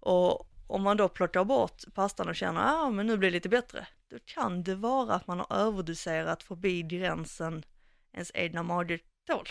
[0.00, 3.34] Och om man då plockar bort pastan och känner att ah, men nu blir det
[3.34, 7.64] lite bättre, då kan det vara att man har överdoserat förbi gränsen
[8.12, 9.48] ens egna mage tål.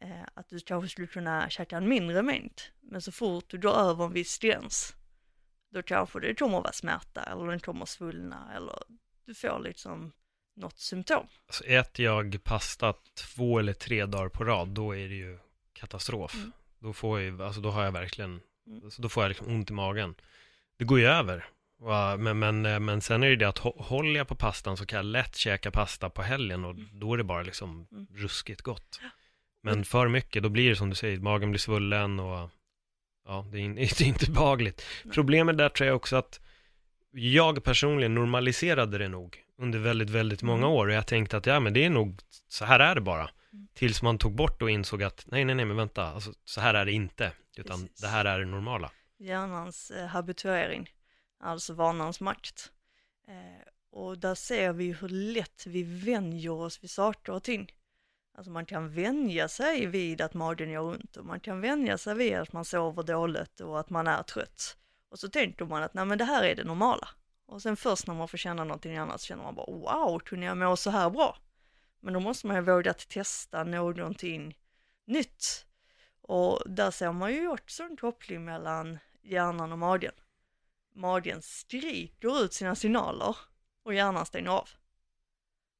[0.00, 3.74] Eh, att du kanske skulle kunna käka en mindre mängd, men så fort du går
[3.74, 4.94] över en viss gräns,
[5.70, 8.78] då kanske det kommer att vara smärta eller den kommer att svullna eller
[9.26, 10.12] du får liksom
[10.56, 11.26] något symptom.
[11.46, 15.38] Alltså äter jag pasta två eller tre dagar på rad, då är det ju
[15.72, 16.34] katastrof.
[16.34, 16.52] Mm.
[16.78, 18.84] Då, får jag, alltså, då har jag verkligen, Mm.
[18.84, 20.14] alltså, då får jag liksom ont i magen.
[20.76, 21.46] Det går ju över.
[22.18, 24.86] Men, men, eh, men sen är det det att hå- håller jag på pastan så
[24.86, 28.06] kan jag lätt käka pasta på helgen och då är det bara liksom Mm.
[28.14, 29.00] ruskigt gott.
[29.62, 32.50] Men för mycket, då blir det som du säger, magen blir svullen och
[33.24, 34.86] ja, det är, det är inte behagligt.
[35.14, 36.40] Problemet där tror jag också att
[37.10, 40.70] jag personligen normaliserade det nog under väldigt, väldigt många Mm.
[40.70, 43.30] år och jag tänkte att ja, men det är nog, så här är det bara.
[43.52, 43.68] Mm.
[43.74, 46.74] Tills man tog bort och insåg att nej, nej, nej, men vänta, alltså, så här
[46.74, 48.00] är det inte, utan Precis.
[48.00, 48.90] det här är det normala.
[49.18, 50.90] Hjärnans eh, habituering,
[51.40, 52.72] alltså vanans makt.
[53.28, 57.72] Eh, och där ser vi hur lätt vi vänjer oss vid saker och ting.
[58.38, 62.14] Alltså man kan vänja sig vid att magen gör ont och man kan vänja sig
[62.14, 64.76] vid att man sover dåligt och att man är trött.
[65.08, 67.08] Och så tänker man att nej men det här är det normala.
[67.46, 70.46] Och sen först när man får känna någonting annat så känner man bara wow, kunde
[70.46, 71.36] jag må så här bra?
[72.00, 74.58] Men då måste man ju våga testa någonting
[75.06, 75.66] nytt.
[76.20, 80.14] Och där ser man ju också en koppling mellan hjärnan och magen.
[80.94, 83.36] Magen skriker ut sina signaler
[83.82, 84.68] och hjärnan stänger av.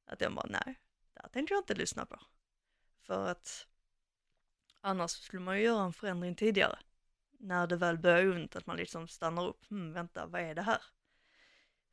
[0.05, 0.79] Att den bara, nej,
[1.13, 2.19] det här tänker jag inte lyssna på.
[3.09, 3.67] För att
[4.81, 6.79] annars skulle man ju göra en förändring tidigare.
[7.39, 10.55] När det väl börjar göra ont, att man liksom stannar upp, hmm, vänta, vad är
[10.55, 10.81] det här?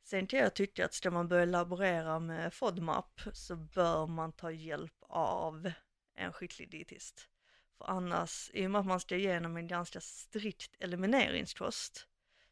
[0.03, 4.51] Sen kan jag tycka att ska man börja laborera med FODMAP så bör man ta
[4.51, 5.71] hjälp av
[6.15, 7.29] en skicklig dietist.
[7.77, 12.07] För annars, i och med att man ska igenom en ganska strikt elimineringskost,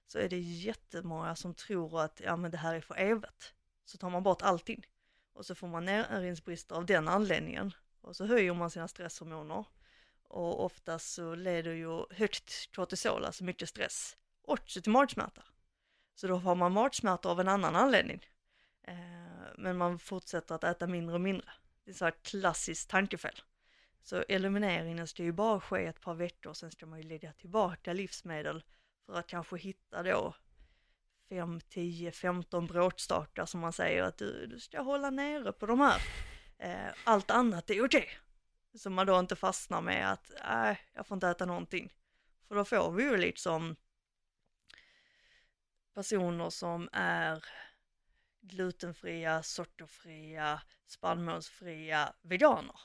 [0.07, 3.53] så är det jättemånga som tror att ja, men det här är för evigt.
[3.85, 4.85] Så tar man bort allting
[5.33, 7.73] och så får man näringsbrister av den anledningen
[8.05, 9.65] och så höjer man sina stresshormoner
[10.23, 15.43] och oftast så leder ju högt kortisol, alltså mycket stress, också till magsmärta.
[16.15, 18.25] Så då har man magsmärta av en annan anledning.
[18.83, 18.95] Eh,
[19.57, 21.49] men man fortsätter att äta mindre och mindre.
[21.83, 23.41] Det är så här klassiskt tankefel.
[24.01, 27.93] Så elimineringen ska ju bara ske ett par veckor, sen ska man ju lägga tillbaka
[27.93, 28.63] livsmedel
[29.05, 30.35] för att kanske hitta då
[31.29, 35.79] 5, 10, 15 bråkstakar som man säger att du, du ska hålla nere på de
[35.79, 36.01] här.
[36.57, 38.09] Eh, allt annat är okej.
[38.73, 41.93] Så man då inte fastnar med att nej, jag får inte äta någonting.
[42.47, 43.75] För då får vi ju liksom
[45.93, 47.45] personer som är
[48.41, 52.79] glutenfria, sockerfria, spannmålsfria veganer.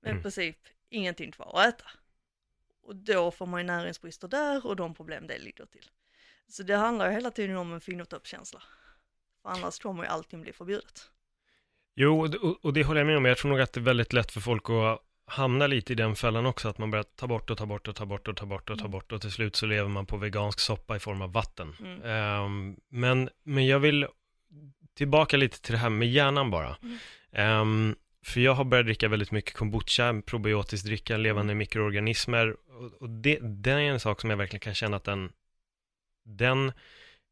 [0.00, 0.22] Med Mm.
[0.22, 0.58] princip
[0.88, 1.90] ingenting kvar att äta.
[2.82, 5.90] Och då får man ju näringsbrister där och de problem det ligger till.
[6.48, 8.62] Så det handlar ju hela tiden om en fingertoppskänsla.
[9.42, 11.10] För annars kommer ju allting bli förbjudet.
[11.96, 12.20] Jo,
[12.62, 13.24] och det- håller jag med om.
[13.24, 16.16] Jag tror nog att det är väldigt lätt för folk att hamna lite i den
[16.16, 18.46] fällan också, att man börjar ta bort och ta bort och ta bort och ta
[18.46, 18.90] bort och ta Mm.
[18.90, 21.74] bort och till slut så lever man på vegansk soppa i form av vatten.
[21.80, 22.02] Mm.
[22.02, 24.06] Ehm, men, men jag vill
[24.96, 26.76] tillbaka lite till det här med hjärnan bara.
[26.82, 26.98] Mm.
[27.32, 32.56] Ehm, för jag har börjat dricka väldigt mycket kombucha, probiotisk dricka, levande mikroorganismer.
[32.68, 35.32] Och, och det, det är en sak som jag verkligen kan känna att den,
[36.24, 36.72] den,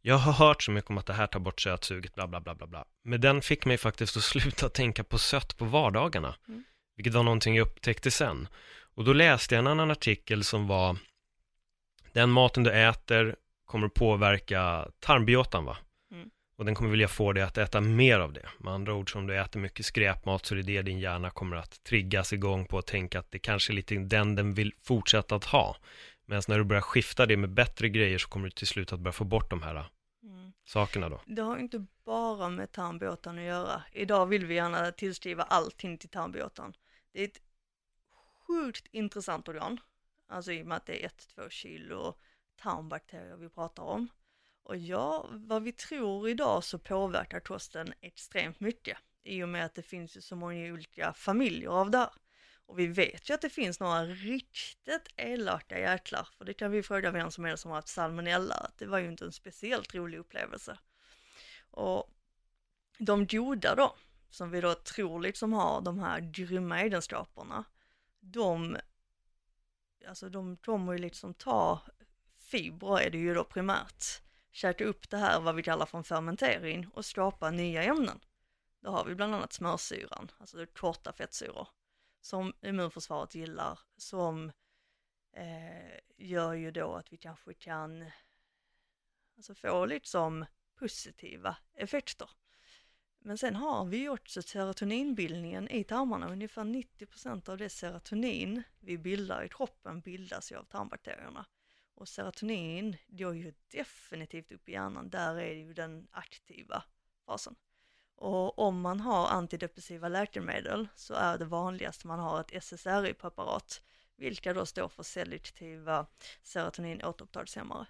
[0.03, 2.55] jag har hört så mycket om att det här tar bort sötsuget, bla bla bla
[2.55, 2.85] bla bla.
[3.05, 6.35] Men den fick mig faktiskt att sluta tänka på sött på vardagarna.
[6.49, 6.65] Mm.
[6.97, 8.49] Vilket var någonting jag upptäckte sen.
[8.95, 10.97] Och då läste jag en annan artikel som var,
[12.12, 13.37] den maten du äter
[13.67, 15.77] kommer att påverka tarmbiotan va?
[16.12, 16.31] Mm.
[16.57, 18.49] Och den kommer vilja få dig att äta mer av det.
[18.59, 21.57] Med andra ord, om du äter mycket skräpmat så är det det din hjärna kommer
[21.57, 25.35] att triggas igång på och tänka att det kanske är lite den den vill fortsätta
[25.35, 25.77] att ha.
[26.26, 29.00] Medan när du börjar skifta det med bättre grejer så kommer du till slut att
[29.00, 29.90] börja få bort de här
[30.22, 30.52] Mm.
[30.64, 31.20] sakerna då.
[31.26, 33.82] Det har inte bara med tarmbåtan att göra.
[33.92, 36.76] Idag vill vi gärna tillskriva allting till tarmbåtan.
[37.12, 37.40] Det är ett
[38.46, 39.80] sjukt intressant organ.
[40.28, 42.14] Alltså i och med att det är 1-2 kilo
[42.62, 44.08] tarmbakterier vi pratar om.
[44.62, 48.98] Och ja, vad vi tror idag så påverkar kosten extremt mycket.
[49.22, 52.11] I och med att det finns ju så många olika familjer av det här.
[52.72, 56.82] Och vi vet ju att det finns några riktigt elaka jäklar, för det kan vi
[56.82, 59.94] fråga vem som helst som har haft salmonella, att det var ju inte en speciellt
[59.94, 60.78] rolig upplevelse.
[61.70, 62.11] Och
[62.98, 63.96] de goda då,
[64.30, 67.64] som vi då tror liksom har de här grymma egenskaperna,
[68.20, 68.76] de,
[70.08, 71.80] alltså de kommer ju liksom ta
[72.38, 74.04] fibrer är det ju då primärt,
[74.52, 78.20] käka upp det här vad vi kallar för en fermentering och skapa nya ämnen.
[78.80, 81.68] Då har vi bland annat smörsyran, alltså korta fettsyror,
[82.22, 84.52] som immunförsvaret gillar, som
[85.32, 88.11] eh, gör ju då att vi kanske kan
[89.37, 92.30] alltså få liksom positiva effekter.
[93.18, 96.28] Men sen har vi också serotoninbildningen i tarmarna.
[96.32, 101.46] Ungefär 90% av det serotonin vi bildar i kroppen bildas ju av tarmbakterierna.
[101.94, 106.85] Och serotonin går ju definitivt upp i hjärnan, där är ju den aktiva
[107.26, 107.56] fasen.
[108.22, 113.82] Och om man har antidepressiva läkemedel så är det vanligast man har ett SSRI-preparat,
[114.16, 116.06] vilka då står för selektiva
[116.42, 117.87] serotoninåterupptagshämmare.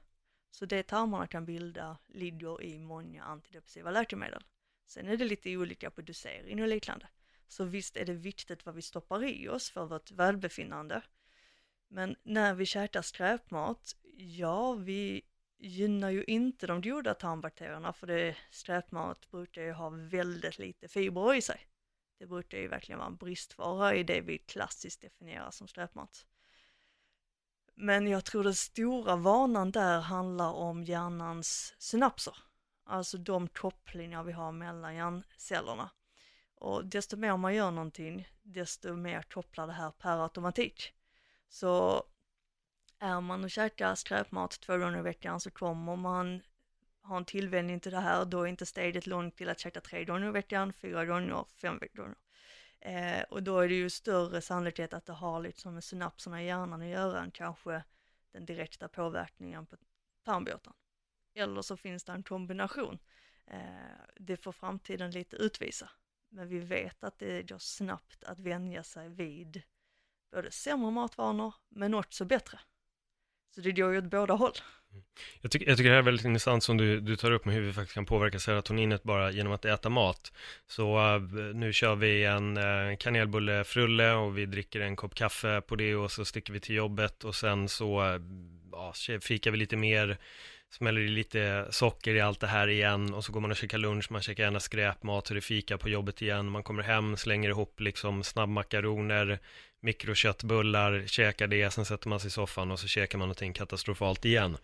[0.51, 4.45] Så det tarmarna kan bilda ligger i många antidepressiva läkemedel.
[4.87, 7.09] Sen är det lite olika på dosering och liknande.
[7.49, 11.03] Så visst är det viktigt vad vi stoppar i oss för vårt välbefinnande.
[11.89, 15.23] Men när vi käkar skräpmat, ja, vi
[15.63, 21.35] gynnar ju inte de goda tarmbakterierna för det skräpmat brukar ju ha väldigt lite fibrer
[21.35, 21.67] i sig.
[22.19, 26.27] Det brukar ju verkligen vara en bristvara i det vi klassiskt definierar som skräpmat.
[27.75, 32.37] Men jag tror den stora vanan där handlar om hjärnans synapser,
[32.85, 35.91] alltså de kopplingar vi har mellan hjärncellerna.
[36.55, 40.93] Och desto mer man gör någonting, desto mer kopplar det här per automatik.
[41.49, 42.05] Så
[43.03, 46.43] Äh, är man och käkar skräpmat två gånger i veckan så kommer man
[47.03, 50.05] ha en tillvänjning till det här, då är inte steget långt till att käka tre
[50.05, 52.17] gånger i veckan, fyra gånger, fem gånger.
[52.81, 56.47] Eh, och då är det ju större sannolikhet att det har liksom med synapserna i
[56.47, 57.85] hjärnan att göra än kanske
[58.33, 59.77] den direkta påverkningen på
[60.25, 60.73] tarmbåten.
[61.35, 62.99] Eller så finns det en kombination.
[63.47, 63.61] Eh,
[64.17, 65.91] det får framtiden lite utvisa.
[66.29, 69.63] Men vi vet att det går snabbt att vänja sig vid
[70.31, 72.59] både sämre matvanor men också bättre.
[73.55, 74.53] Så det går ju åt båda håll.
[75.41, 77.55] Jag tycker, jag tycker det här är väldigt intressant som du, du tar upp med
[77.55, 80.33] hur vi faktiskt kan påverka serotoninet bara genom att äta mat.
[80.67, 81.23] Så uh,
[81.55, 86.11] nu kör vi en uh, kanelbullefrulle och vi dricker en kopp kaffe på det och
[86.11, 88.21] så sticker vi till jobbet och sen så uh,
[88.73, 90.19] ja, fikar vi lite mer
[90.71, 93.79] smäller i lite socker i allt det här igen och så går man och käkar
[93.79, 97.49] lunch, man käkar gärna skräpmat och det fika på jobbet igen, man kommer hem, slänger
[97.49, 99.39] ihop liksom snabbmakaroner,
[99.83, 104.25] mikroköttbullar, käkar det, sen sätter man sig i soffan och så käkar man någonting katastrofalt
[104.25, 104.57] igen.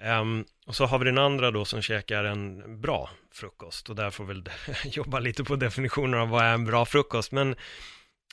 [0.00, 4.10] Um, och så har vi den andra då som käkar en bra frukost och där
[4.10, 4.44] får väl
[4.84, 7.56] jobba lite på definitionen av vad är en bra frukost, men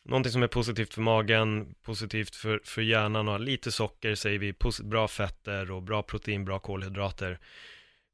[0.04, 4.54] någonting som är positivt för magen, positivt för, för hjärnan och lite socker säger vi,
[4.84, 7.40] bra fetter och bra protein, bra kolhydrater.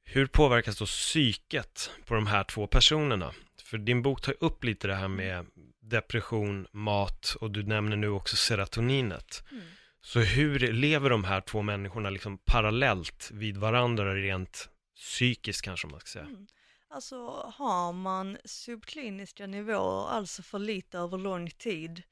[0.05, 3.33] Hur påverkas då psyket på de här två personerna?
[3.63, 5.45] För din bok tar upp lite det här med
[5.83, 9.43] depression, mat och du nämner nu också serotoninet.
[9.51, 9.63] Mm.
[10.01, 15.99] Så hur lever de här två människorna liksom parallellt vid varandra rent psykiskt kanske man
[15.99, 16.25] ska säga?
[16.25, 16.47] Mm.
[16.89, 22.03] Alltså har man subkliniska nivåer, alltså för lite över lång tid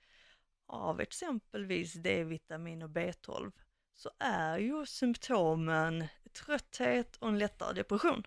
[0.68, 3.52] av exempelvis D-vitamin och B12
[3.96, 8.24] så är ju symptomen trötthet och en lättare depression.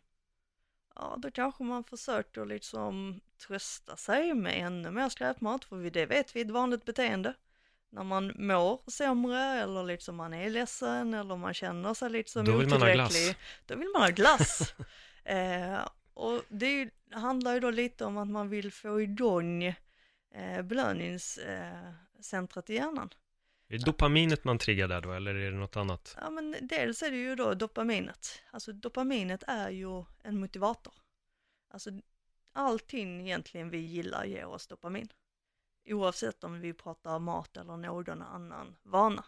[0.97, 6.37] Ja, då kanske man försöker liksom trösta sig med ännu mer skräpmat, för det vet
[6.37, 7.35] vi är ett vanligt beteende.
[7.91, 12.43] När man mår sämre eller liksom man är ledsen eller man känner sig lite som
[12.43, 13.37] otillräcklig.
[13.67, 14.75] Då vill man ha glass.
[15.25, 15.79] eh,
[16.15, 19.65] och det handlar ju då lite om att man vill få igång
[20.35, 23.11] eh, belöningscentret i hjärnan.
[23.75, 26.17] Är det dopaminet man triggar där då, eller är det något annat?
[26.21, 28.43] Ja, men dels är det ju då dopaminet.
[28.51, 30.95] Alltså dopaminet är ju en motivator.
[31.71, 31.91] Alltså
[32.53, 35.09] allting egentligen vi gillar ger oss dopamin.
[35.87, 39.25] Oavsett om vi pratar mat eller någon annan vana,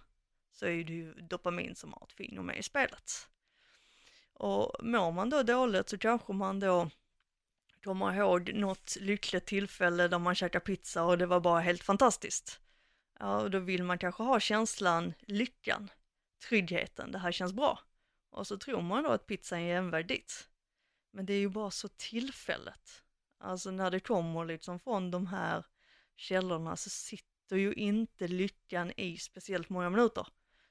[0.53, 3.29] så är det ju dopamin som har ett finger med i spelet.
[4.33, 6.91] Och mår man då dåligt så kanske man då
[7.85, 12.61] kommer ihåg något lyckligt tillfälle där man käkade pizza och det var bara helt fantastiskt.
[13.19, 15.91] Ja, och då vill man kanske ha känslan, lyckan,
[16.49, 17.79] tryggheten, det här känns bra.
[18.31, 20.49] Och så tror man då att pizzan är en väg dit.
[21.11, 23.03] Men det är ju bara så tillfället.
[23.39, 25.65] Alltså när det kommer liksom från de här
[26.17, 30.27] källorna så sitter ju inte lyckan i speciellt många minuter.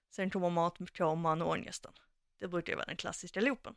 [0.09, 1.93] Sen kommer matkoman och ångesten.
[2.37, 3.75] Det brukar ju vara den klassiska loopen.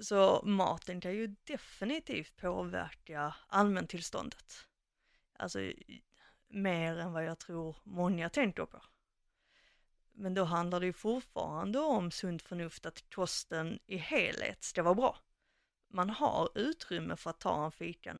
[0.00, 4.66] Så maten kan ju definitivt påverka allmäntillståndet.
[5.38, 5.60] Alltså
[6.52, 8.82] mer än vad jag tror många tänker på.
[10.14, 14.94] Men då handlar det ju fortfarande om sunt förnuft att kosten i helhet ska vara
[14.94, 15.16] bra.
[15.92, 18.16] Man har utrymme för att ta en fika.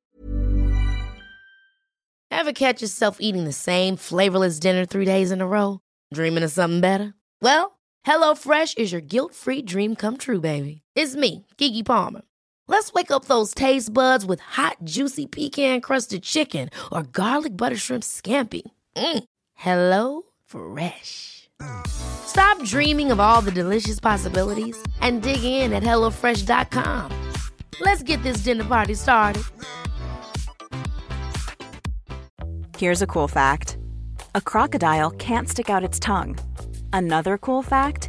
[2.30, 5.78] Ever catch yourself eating the same flavorless dinner three days in a row?
[6.14, 7.12] Dreaming of something better?
[7.40, 10.82] Well, Hello Fresh is your guilt-free dream come true, baby.
[10.96, 12.22] It's me, Gigi Palmer.
[12.66, 18.02] Let's wake up those taste buds with hot, juicy pecan-crusted chicken or garlic butter shrimp
[18.02, 18.62] scampi.
[18.96, 19.24] Mm.
[19.54, 21.50] Hello Fresh.
[21.86, 27.32] Stop dreaming of all the delicious possibilities and dig in at HelloFresh.com.
[27.80, 29.42] Let's get this dinner party started.
[32.78, 33.76] Here's a cool fact
[34.34, 36.36] a crocodile can't stick out its tongue.
[36.92, 38.08] Another cool fact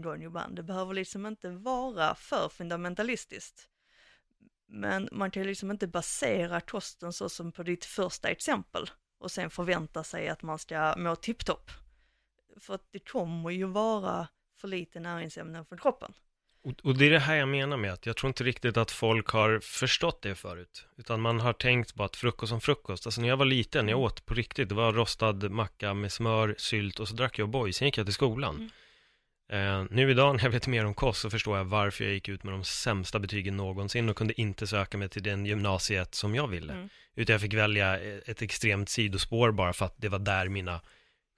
[0.00, 0.56] gång ibland.
[0.56, 3.68] Det behöver liksom inte vara för fundamentalistiskt.
[4.66, 9.50] Men man kan liksom inte basera kosten så som på ditt första exempel och sen
[9.50, 11.70] förvänta sig att man ska må tipptopp.
[12.60, 16.12] För att det kommer ju vara för lite näringsämnen för kroppen.
[16.64, 18.90] Och, och det är det här jag menar med att jag tror inte riktigt att
[18.90, 20.86] folk har förstått det förut.
[20.96, 23.06] Utan man har tänkt på att frukost som frukost.
[23.06, 26.54] Alltså när jag var liten, jag åt på riktigt, det var rostad macka med smör,
[26.58, 28.56] sylt och så drack jag O'boy, sen gick jag till skolan.
[28.56, 28.70] Mm.
[29.52, 32.28] Eh, nu idag när jag vet mer om kost så förstår jag varför jag gick
[32.28, 36.34] ut med de sämsta betygen någonsin och kunde inte söka mig till den gymnasiet som
[36.34, 36.72] jag ville.
[36.72, 36.88] Mm.
[37.14, 40.80] Utan jag fick välja ett extremt sidospår bara för att det var där mina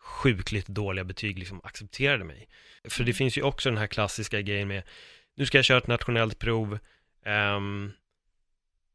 [0.00, 2.48] sjukligt dåliga betyg liksom accepterade mig.
[2.88, 3.14] För det Mm.
[3.14, 4.82] finns ju också den här klassiska grejen med,
[5.36, 6.78] nu ska jag köra ett nationellt prov,
[7.24, 7.92] ehm,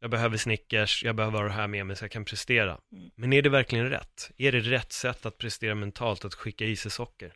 [0.02, 2.78] jag behöver Snickers, jag behöver ha det här med mig så jag kan prestera.
[2.92, 3.10] Mm.
[3.16, 4.32] Men är det verkligen rätt?
[4.38, 7.34] Är det rätt sätt att prestera mentalt, att skicka i sig socker?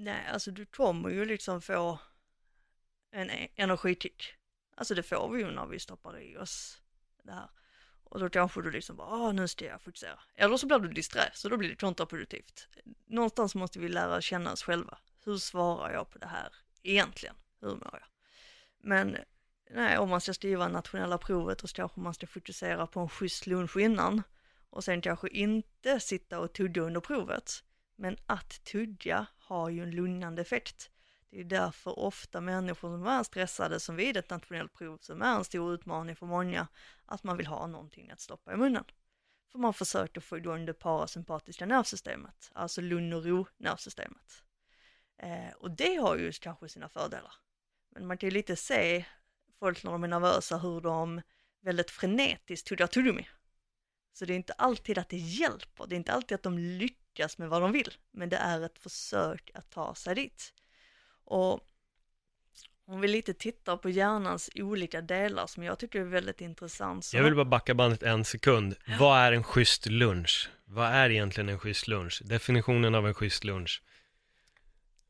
[0.00, 1.98] Nej, alltså du kommer ju liksom få
[3.10, 3.56] en e-, energitick.
[3.56, 4.34] energikick.
[4.74, 6.82] Alltså det får vi ju när vi stoppar i oss
[7.22, 7.50] det här.
[8.04, 10.18] Och då kanske du liksom bara, ah, nu ska jag fokusera.
[10.34, 12.68] Eller så blir du disträ, så då blir det kontraproduktivt.
[13.06, 14.98] Någonstans måste vi lära känna oss själva.
[15.24, 17.34] Hur svarar jag på det här egentligen?
[17.60, 18.08] Hur mår jag?
[18.78, 19.16] Men
[19.70, 23.08] nej, om man ska skriva nationella provet och så kanske man ska fokusera på en
[23.08, 24.22] schysst lunch innan
[24.70, 27.64] och sen kanske inte sitta och tugga under provet.
[28.00, 30.90] Men att tudja har ju en lugnande effekt.
[31.30, 35.36] Det är därför ofta människor som är stressade som vid ett nationellt prov som är
[35.36, 36.68] en stor utmaning för många,
[37.06, 38.84] att man vill ha någonting att stoppa i munnen.
[39.52, 44.42] För man försöker få igång det parasympatiska nervsystemet, alltså lugn och ro nervsystemet.
[45.18, 47.32] Eh, och det har ju kanske sina fördelar.
[47.90, 49.04] Men man kan ju lite se
[49.58, 51.22] folk när de är nervösa hur de
[51.60, 53.28] väldigt frenetiskt tuggar tuggummi.
[54.12, 57.07] Så det är inte alltid att det hjälper, det är inte alltid att de lyckas
[57.38, 60.52] med vad de vill, men det är ett försök att ta sig dit.
[61.24, 61.60] Och
[62.86, 67.04] om vi lite tittar på hjärnans olika delar som jag tycker är väldigt intressant.
[67.04, 68.76] Så Jag vill bara backa bandet en sekund.
[68.98, 70.50] Vad är en schysst lunch?
[70.64, 72.22] Vad är egentligen en schysst lunch?
[72.24, 73.82] Definitionen av en schysst lunch.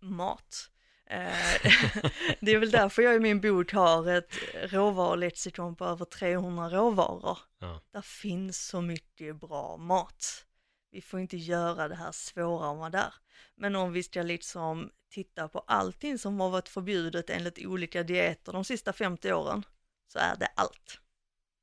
[0.01, 0.71] mat.
[1.11, 1.21] Eh,
[2.41, 7.39] det är väl därför jag i min bok har ett råvarulexikon på över 300 råvaror.
[7.59, 7.83] Ja.
[7.93, 10.45] Där finns så mycket bra mat.
[10.91, 13.15] Vi får inte göra det här svårare än vad det är.
[13.55, 18.53] Men om vi ska liksom titta på allting som har varit förbjudet enligt olika dieter
[18.53, 19.65] de sista 50 åren,
[20.07, 21.01] så är det allt.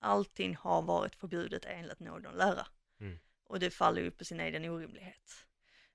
[0.02, 2.68] Allting har varit förbjudet enligt någon lära.
[3.00, 3.20] Mm.
[3.48, 5.46] Och det faller ju på sin egen orimlighet.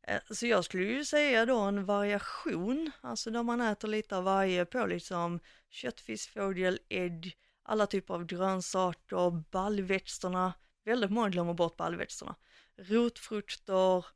[0.03, 4.25] Eh, Så jag skulle ju säga då en variation, alltså där man äter lite av
[4.25, 10.53] varje på liksom kött, fisk, fågel, ägg, alla typer av grönsaker, baljväxterna,
[10.85, 12.35] väldigt många glömmer bort baljväxterna,
[12.89, 14.07] rotfrukter,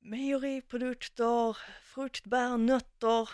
[0.00, 3.28] mejeriprodukter, frukt, bär, nötter,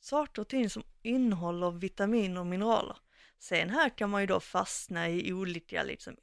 [0.00, 2.96] saker och ting som innehåller vitaminer och mineraler.
[3.38, 6.16] Sen här kan man ju då fastna i olika liksom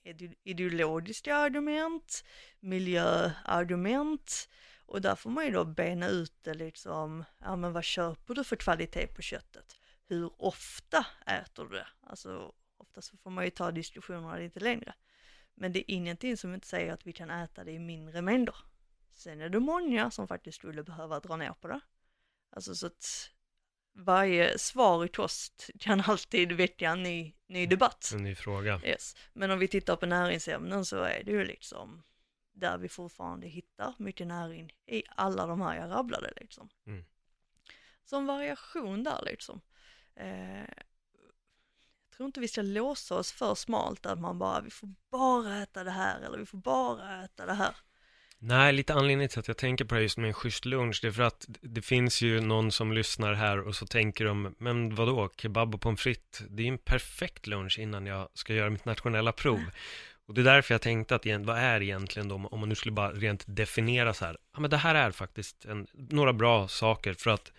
[0.43, 2.23] ideologiska argument,
[2.59, 4.49] miljöargument
[4.85, 8.43] och där får man ju då bena ut det liksom, ja men vad köper du
[8.43, 9.75] för kvalitet på köttet?
[10.07, 11.87] Hur ofta äter du det?
[12.01, 14.93] Alltså ofta så får man ju ta diskussionerna lite längre.
[15.61, 18.55] Men det är ingenting som inte säger att vi kan äta det i mindre mängder.
[19.13, 21.79] Sen är det många som faktiskt skulle behöva dra ner på det.
[22.49, 23.29] Alltså så att
[23.93, 28.11] varje svar i kost kan alltid väcka en ny, ny debatt.
[28.13, 28.81] En ny fråga.
[28.83, 29.15] Yes.
[29.33, 32.03] Men om vi tittar på näringsämnen så är det ju liksom
[32.51, 36.69] där vi fortfarande hittar mycket näring i alla de här jag rabblade liksom.
[36.85, 37.05] Mm.
[38.03, 39.61] Som variation där liksom.
[40.15, 40.83] Eh,
[42.17, 45.83] tror inte vi ska låsa oss för smalt att man bara, vi får bara äta
[45.83, 47.75] det här eller vi får bara äta det här.
[48.43, 51.07] Nej, lite anledning till att jag tänker på det just med en schysst lunch, det
[51.07, 54.95] är för att det finns ju någon som lyssnar här och så tänker de, men
[54.95, 58.85] vadå, kebab och pommes frites, det är en perfekt lunch innan jag ska göra mitt
[58.85, 59.59] nationella prov.
[60.25, 62.91] Och det är därför jag tänkte att, vad är egentligen då, om man nu skulle
[62.91, 67.13] bara rent definiera så här, ja men det här är faktiskt en, några bra saker
[67.13, 67.51] för att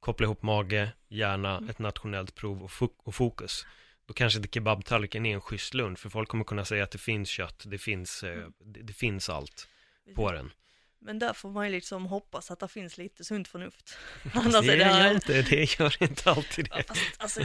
[0.00, 2.70] koppla ihop mage, hjärna, ett nationellt prov
[3.04, 3.66] och fokus.
[4.10, 6.98] Då kanske inte kebabtallriken är en schysst lunch, för folk kommer kunna säga att det
[6.98, 9.68] finns kött, det finns, eh, det, det finns allt
[10.14, 10.52] på den.
[10.98, 13.96] Men där får man ju liksom hoppas att det finns lite sunt förnuft.
[14.22, 16.82] det Annars är det gör här, inte, det gör inte alltid det.
[16.82, 17.40] fast, alltså,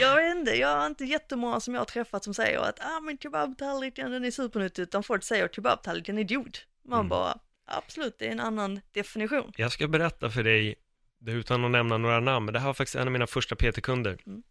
[0.00, 3.00] jag vet inte, jag har inte jättemånga som jag har träffat som säger att ah,
[3.00, 6.58] men kebabtallriken den är supernyttig, utan folk säger att kebabtallriken är god.
[6.88, 7.08] Man Mm.
[7.08, 9.52] bara, absolut, det är en annan definition.
[9.56, 10.74] Jag ska berätta för dig,
[11.18, 13.56] det utan att nämna några namn, men det här var faktiskt en av mina första
[13.56, 14.42] PT-kunder Mm.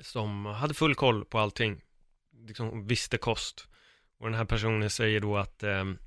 [0.00, 1.80] Som hade full koll på allting,
[2.46, 3.68] liksom visste kost.
[4.18, 5.98] Och den här personen säger då att ehm,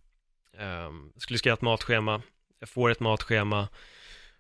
[0.57, 2.21] ehm, skulle skriva ett matschema,
[2.59, 3.67] jag får ett matschema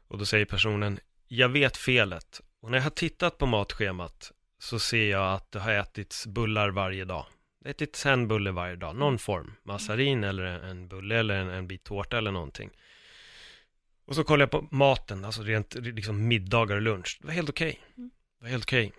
[0.07, 2.41] och då säger personen, jag vet felet.
[2.61, 6.69] Och när jag har tittat på matschemat så ser jag att det har ätits bullar
[6.69, 7.25] varje dag.
[7.59, 11.49] Det har ätits en bulle varje dag, någon form, massarin eller en, bulle eller en,
[11.49, 12.69] en bit tårta eller någonting.
[14.05, 17.17] Och så kollar jag på maten, alltså rent liksom middagar och lunch.
[17.21, 17.79] Det var helt okej.
[17.97, 18.09] Mm.
[18.39, 18.93] Det var helt okej.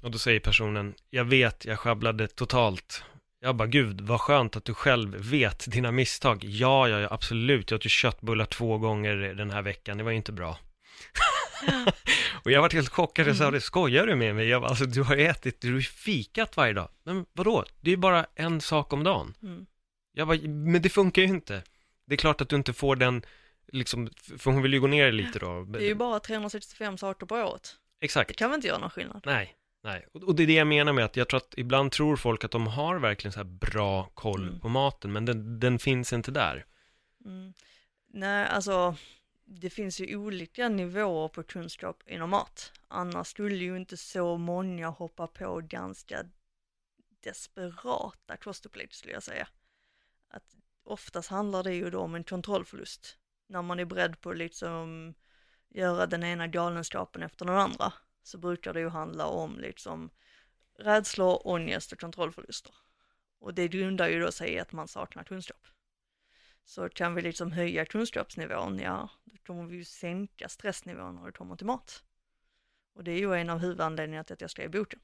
[0.00, 3.04] Och då säger personen, jag vet, jag sjabblade totalt.
[3.40, 6.44] Jag bara, gud, vad skönt att du själv vet dina misstag.
[6.44, 7.70] Ja, ja, ja, absolut.
[7.70, 10.58] Jag åt ju köttbullar två gånger den här veckan, det var ju inte bra.
[12.44, 14.48] och jag var helt chockad, jag sa, skojar du med mig?
[14.48, 16.88] Jag bara, alltså, du har ätit, du har fikat varje dag.
[17.04, 17.64] Men vadå?
[17.80, 19.34] Det är ju bara en sak om dagen.
[19.42, 19.66] Mm.
[20.12, 21.62] Jag bara, men det funkar ju inte.
[22.06, 23.22] Det är klart att du inte får den,
[23.72, 25.64] liksom, för hon vill ju gå ner lite då.
[25.64, 27.76] Det är ju bara 365 saker på året.
[28.00, 28.36] Det Exakt.
[28.36, 29.22] kan väl inte göra någon skillnad?
[29.26, 30.06] Nej, nej.
[30.12, 32.50] Och, det är det jag menar med att jag tror att ibland tror folk att
[32.50, 34.60] de har verkligen så här bra koll Mm.
[34.60, 36.66] på maten, men den, den finns inte där.
[37.24, 37.52] Mm.
[38.12, 38.96] Nej, alltså
[39.44, 42.72] det finns ju olika nivåer på kunskap inom mat.
[42.88, 46.24] Annars skulle ju inte så många hoppa på ganska
[47.24, 49.48] desperata kostupplevelse skulle jag säga.
[50.28, 53.16] Att oftast handlar det ju då om en kontrollförlust.
[53.48, 55.14] När man är beredd på att liksom
[55.68, 60.10] göra den ena galenskapen efter den andra så brukar det ju handla om liksom
[60.78, 62.74] rädslor, ångest och kontrollförluster.
[63.38, 65.66] Och det grundar ju då sig i att man saknar kunskap.
[66.64, 71.32] Så kan vi liksom höja kunskapsnivån, ja, då kommer vi ju sänka stressnivån när det
[71.32, 72.04] kommer till mat.
[72.94, 75.00] Och det är ju en av huvudanledningarna till att jag skrev boken.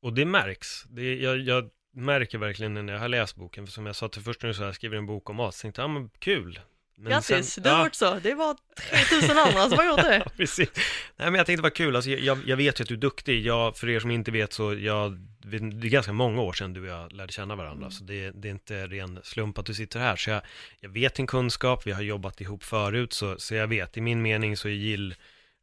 [0.00, 0.84] Och det märks.
[0.84, 4.22] Det, jag, jag märker verkligen när jag har läst boken, för som jag sa till
[4.22, 6.10] först när du sa jag skriver en bok om mat, så tänkte jag, ah, men
[6.18, 6.60] kul.
[7.02, 7.86] Men Grattis, sen- du ja.
[7.86, 8.20] också.
[8.22, 8.56] Det var
[8.90, 10.24] 3000 andra som har gjort det.
[10.36, 10.68] Precis.
[11.16, 11.96] Nej, men jag tänkte det var kul.
[11.96, 13.46] Alltså, jag, jag vet ju att du är duktig.
[13.46, 16.80] Jag, för er som inte vet så, jag, det är ganska många år sedan du
[16.80, 17.86] och jag lärde känna varandra.
[17.86, 17.90] Mm.
[17.90, 20.16] Så det, det är inte ren slump att du sitter här.
[20.16, 20.42] Så jag,
[20.80, 23.96] jag vet din kunskap, vi har jobbat ihop förut, så, så jag vet.
[23.96, 25.14] I min mening så är Jill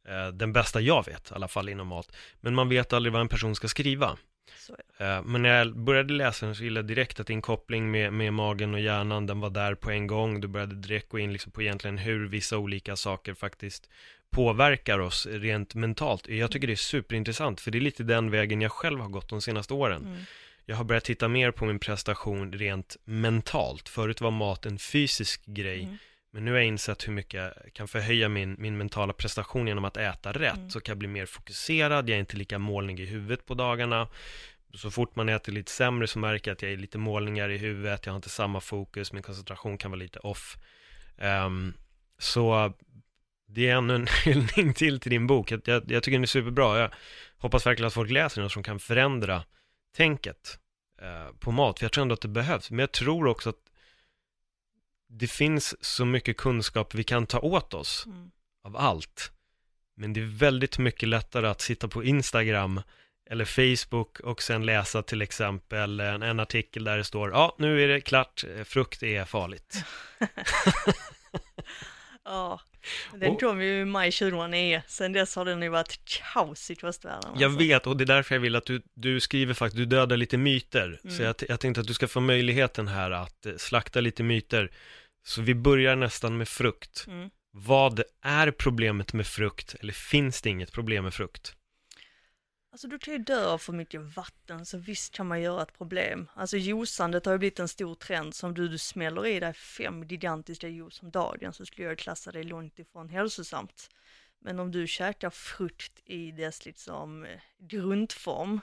[0.08, 2.16] eh, den bästa jag vet, i alla fall inom mat.
[2.40, 4.16] Men man vet aldrig vad en person ska skriva.
[4.98, 8.12] Eh, Men när jag började läsa den så gillade jag direkt att din koppling med,
[8.12, 10.40] med magen och hjärnan, den var där på en gång.
[10.40, 13.90] Du började direkt gå in liksom på egentligen hur vissa olika saker faktiskt
[14.30, 16.28] påverkar oss rent mentalt.
[16.28, 19.28] Jag tycker det är superintressant, för det är lite den vägen jag själv har gått
[19.28, 20.02] de senaste åren.
[20.06, 20.18] Mm.
[20.66, 23.88] Jag har börjat titta mer på min prestation rent mentalt.
[23.88, 25.96] Förut var mat en fysisk grej, Mm.
[26.32, 29.84] Men nu har jag insett hur mycket jag kan förhöja min, min mentala prestation genom
[29.84, 30.56] att äta rätt.
[30.56, 30.70] Mm.
[30.70, 34.08] Så kan jag bli mer fokuserad, jag är inte lika molnig i huvudet på dagarna.
[34.74, 37.58] Så fort man äter lite sämre så märker jag att jag är lite målningar i
[37.58, 40.56] huvudet, jag har inte samma fokus, min koncentration kan vara lite off.
[41.18, 41.74] Ehm,
[42.18, 42.72] så
[43.48, 45.50] det är ännu en hyllning till till din bok.
[45.50, 46.78] Jag, jag, jag tycker den är superbra.
[46.78, 46.90] Jag
[47.38, 49.44] hoppas verkligen att folk läser den som kan förändra
[49.96, 50.58] tänket
[51.02, 51.78] eh, på mat.
[51.78, 52.70] För jag tror ändå att det behövs.
[52.70, 53.69] Men jag tror också att
[55.10, 58.30] det finns så mycket kunskap vi kan ta åt oss Mm.
[58.64, 59.32] av allt.
[59.96, 62.82] Men det är väldigt mycket lättare att sitta på Instagram
[63.30, 67.84] eller Facebook och sen läsa till exempel en, en artikel där det står ja, nu
[67.84, 69.84] är det klart, frukt är farligt.
[72.24, 72.60] Ja,
[73.14, 74.82] den Och- kom ju i maj 2009.
[74.86, 77.30] Sen dess har den ju varit kaos i kostvärlden.
[77.36, 77.58] Jag alltså.
[77.58, 80.36] vet och det är därför jag vill att du, du skriver faktiskt, du dödar lite
[80.36, 80.98] myter.
[81.02, 81.24] Så Mm.
[81.24, 84.70] jag, jag tänkte att du ska få möjligheten här att eh, slakta lite myter.
[85.26, 87.06] Så vi börjar nästan med frukt.
[92.72, 95.78] Alltså du kan ju dö av för mycket vatten så visst kan man göra ett
[95.78, 96.30] problem.
[96.34, 100.04] Alltså juicandet har ju blivit en stor trend som du, du smäller i dig fem
[100.04, 103.90] gigantiska juice om dagen så skulle jag klassa det långt ifrån hälsosamt.
[104.38, 108.60] Men om du käkar frukt i dess liksom eh, grundform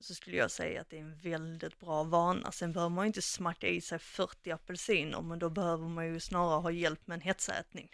[0.00, 2.52] så skulle jag säga att det är en väldigt bra vana.
[2.52, 6.20] Sen behöver man ju inte smacka i sig 40 apelsiner men då behöver man ju
[6.20, 7.88] snarare ha hjälp med en hetsätning.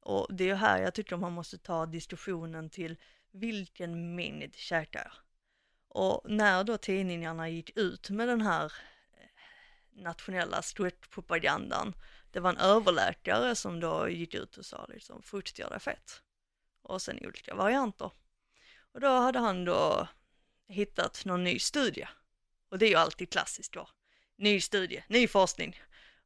[0.00, 2.96] Och det är här jag tycker man måste ta diskussionen till
[3.32, 5.12] vilken mängd käkar jag?
[5.88, 11.94] Och när då tidningarna gick ut med den här eh, nationella stretchpropagandan,
[12.30, 16.22] det var en överläkare som då gick ut och sa liksom frukt gör dig fett.
[16.82, 18.10] Och sen olika varianter.
[18.92, 20.08] Och då hade han då
[20.68, 22.08] hittat någon ny studie.
[22.68, 23.88] Och det är ju alltid klassiskt då.
[24.36, 25.80] Ny studie, ny forskning.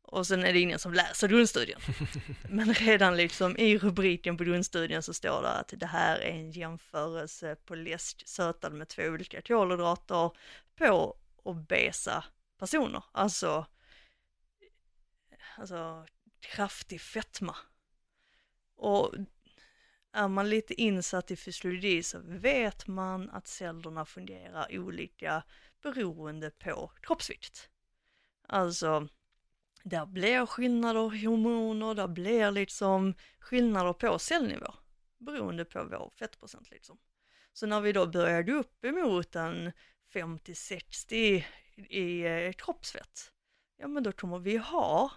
[0.07, 1.81] Och sen är det ingen som läser grundstudien.
[2.49, 6.51] Men redan liksom i rubriken på grundstudien så står det att det här är en
[6.51, 10.31] jämförelse på läsk sötad med två olika kolhydrater
[10.77, 12.25] på obesa
[12.59, 13.05] personer.
[13.13, 13.67] Alltså,
[15.57, 16.07] alltså
[16.41, 17.57] kraftig fetma.
[18.77, 19.15] Och
[20.13, 25.43] är man lite insatt i fysiologi så vet man att cellerna fungerar olika
[25.83, 27.71] beroende på kroppsvikt.
[28.49, 29.09] Alltså,
[29.85, 34.75] där blir skillnader i hormoner, där blir liksom skillnader på cellnivå
[35.19, 36.99] beroende på vår fettprocent liksom.
[37.53, 39.73] Så när vi då börjar gå upp emot en
[40.15, 41.45] 50-60
[41.77, 43.33] i eh, kroppsfett,
[43.77, 45.11] ja men då kommer vi ha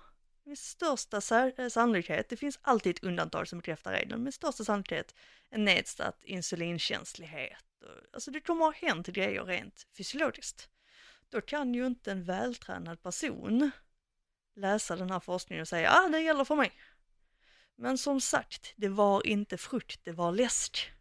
[0.44, 1.18] med största
[1.58, 5.16] eh, sannolikhet, det finns alltid ett undantag som bekräftar regeln, med största sannolikhet
[5.50, 7.64] en nedsatt insulinkänslighet.
[8.14, 10.70] Alltså det kommer ha hänt grejer rent fysiologiskt.
[11.30, 13.72] Då kan ju inte en vältränad person
[14.58, 16.72] läsa den här forskningen och säga, ah det gäller för mig.
[17.76, 20.92] Men som sagt, det var inte frukt, det var läsk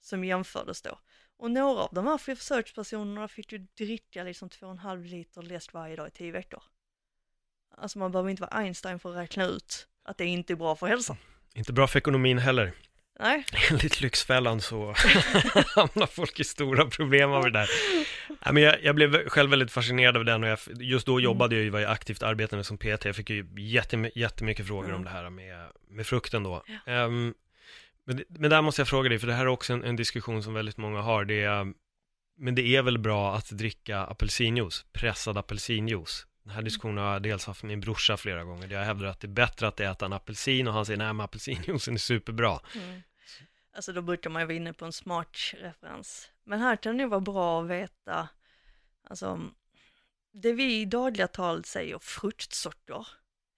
[0.00, 0.98] som jämfördes då.
[1.36, 6.08] Och några av de här försökspersonerna fick ju dricka liksom 2,5 liter läsk varje dag
[6.08, 6.62] i 10 veckor.
[7.76, 10.76] Alltså man behöver inte vara Einstein för att räkna ut att det inte är bra
[10.76, 11.16] för hälsan.
[11.54, 12.72] Inte bra för ekonomin heller.
[13.20, 13.44] Nej.
[13.70, 14.86] Enligt Lyxfällan så
[15.74, 17.68] hamnar folk i stora problem av det där.
[18.52, 21.64] Men jag, jag, blev själv väldigt fascinerad av den och jag, just då jobbade jag
[21.64, 23.04] ju, var jag aktivt arbetande som PT.
[23.04, 24.96] Jag fick ju jättem, jättemycket frågor mm.
[24.96, 26.62] om det här med, med frukten då.
[26.86, 27.04] Ja.
[27.04, 27.34] Um,
[28.04, 30.42] men, men där måste jag fråga dig, för det här är också en, en diskussion
[30.42, 31.24] som väldigt många har.
[31.24, 31.72] Det är,
[32.38, 36.26] men det är väl bra att dricka apelsinjuice, pressad apelsinjuice?
[36.42, 38.68] Den här diskussionen har jag dels haft med min brorsa flera gånger.
[38.68, 41.20] Jag hävdar att det är bättre att äta en apelsin och han säger nej men
[41.20, 42.60] apelsinjuicen är superbra.
[42.74, 43.02] Mm.
[43.76, 46.30] Alltså då brukar man ju vara inne på en smart referens.
[46.50, 48.28] Men här kan det vara bra att veta,
[49.04, 49.40] alltså
[50.32, 53.06] det vi i dagliga tal säger fruktsorter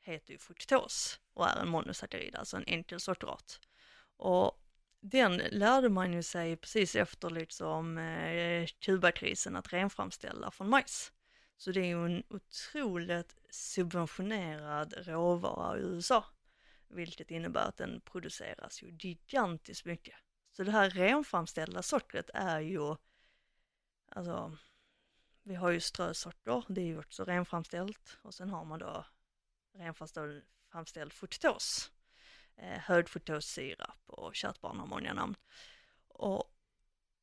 [0.01, 3.61] heter ju fruktos och är en monosackarid, alltså en enkel sockerart.
[4.16, 4.62] Och
[5.01, 11.12] den lärde man ju sig precis efter liksom eh, Kubakrisen att renframställa från majs.
[11.57, 16.24] Så det är ju en otroligt subventionerad råvara i USA,
[16.88, 20.22] vilket innebär att den produceras ju gigantiskt mycket.
[20.53, 22.96] Så det här renframställda sockret är ju,
[24.09, 24.57] alltså,
[25.42, 29.05] vi har ju strösocker, det är ju också renframställt och sen har man då
[29.72, 31.90] renframställd fruktos,
[32.57, 35.36] eh, högfruktossirap och kärt barn har många namn.
[36.09, 36.55] Och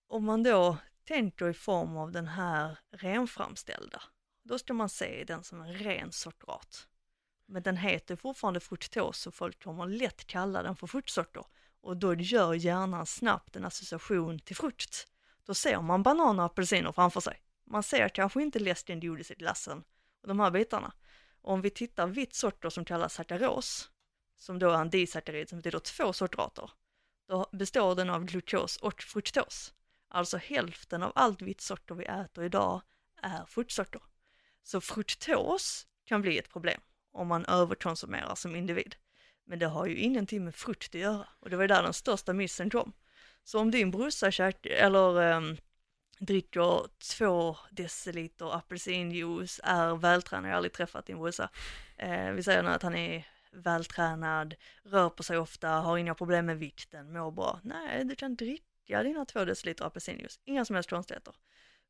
[0.07, 4.01] om man då tänker i form av den här renframställda,
[4.43, 6.87] då ska man se den som en ren sockerart.
[7.45, 11.45] Men den heter fortfarande fruktos så folk kommer lätt kalla den för fruktsocker
[11.81, 15.07] och då gör hjärnan snabbt en association till frukt.
[15.45, 17.41] Då ser man bananer och apelsiner framför sig.
[17.65, 19.83] Man ser kanske inte läsken, godiset, glassen
[20.21, 20.93] och de här bitarna.
[21.41, 23.89] Och om vi tittar vitt socker som kallas sackaros,
[24.37, 26.71] som då är en disackarid som betyder två sockerarter,
[27.27, 29.73] då består den av glukos och fruktos.
[30.07, 32.81] Alltså hälften av allt vitt socker vi äter idag
[33.21, 34.01] är fruktsocker.
[34.63, 38.95] Så fruktos kan bli ett problem om man överkonsumerar som individ.
[39.49, 41.93] Men det har ju ingenting med frukt att göra och det var ju där den
[41.93, 42.93] största missen kom.
[43.43, 45.57] Så om din brorsa eller um,
[46.19, 46.87] dricker
[47.17, 51.49] två deciliter apelsinjuice, är vältränad, jag har aldrig träffat din brorsa.
[51.97, 56.45] Eh, vi säger nu att han är vältränad, rör på sig ofta, har inga problem
[56.45, 57.59] med vikten, mår bra.
[57.63, 61.35] Nej, du kan dricka dina två deciliter apelsinjuice, inga som helst konstigheter.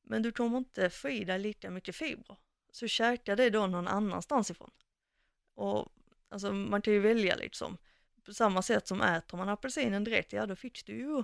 [0.03, 2.37] Men du kommer inte få i dig lika mycket fibrer
[2.71, 4.71] så käka det då någon annanstans ifrån.
[5.55, 5.91] Och
[6.29, 7.77] alltså man kan ju välja liksom.
[8.25, 11.23] På samma sätt som äter man apelsinen direkt, ja då fick du ju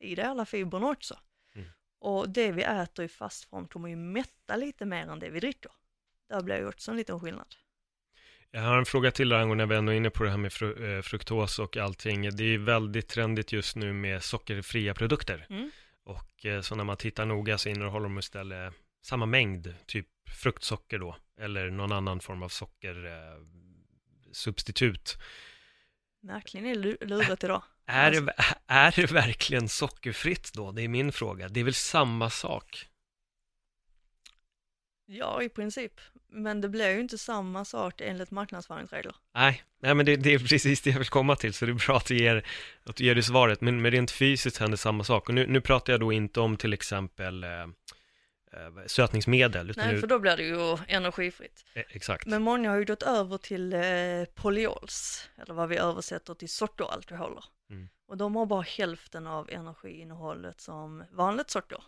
[0.00, 1.18] i dig alla fibrerna också.
[1.54, 1.68] Mm.
[1.98, 5.72] Och det vi äter i fastform kommer ju mätta lite mer än det vi dricker.
[6.28, 7.54] Där blir ju också en liten skillnad.
[8.50, 10.52] Jag har en fråga till angående när vi ändå är inne på det här med
[10.52, 12.36] fru, eh, fruktos och allting.
[12.36, 15.46] Det är väldigt trendigt just nu med sockerfria produkter.
[15.50, 15.70] Mm.
[16.04, 20.06] Och eh, så när man tittar noga så innehåller de istället samma mängd, typ
[20.42, 22.48] fruktsocker då, eller någon annan form av
[24.36, 25.18] sockersubstitut.
[26.22, 27.62] Märkligen är lu- luret idag.
[27.86, 28.34] Är, det,
[28.66, 30.72] är det verkligen sockerfritt då?
[30.72, 31.48] Det är min fråga.
[31.48, 32.88] Det är väl samma sak?
[35.06, 36.00] Ja, i princip.
[36.28, 39.14] Men det blir ju inte samma sak enligt marknadsföringsregler.
[39.34, 41.86] Nej, nej men det, det är precis det jag vill komma till, så det är
[41.86, 42.46] bra att du ger,
[42.84, 43.60] att du ger det svaret.
[43.60, 45.28] Men, men rent fysiskt händer samma sak.
[45.28, 47.66] Och nu, nu pratar jag då inte om till exempel eh,
[48.86, 49.70] sötningsmedel.
[49.70, 51.64] Utan Nej, för då blir det ju energifritt.
[51.74, 52.26] eh, exakt.
[52.26, 57.44] Men många har ju gått över till eh, polyols, eller vad vi översätter till sockeralkoholer.
[57.70, 57.88] Mm.
[58.06, 61.82] Och de har bara hälften av energiinnehållet som vanligt socker.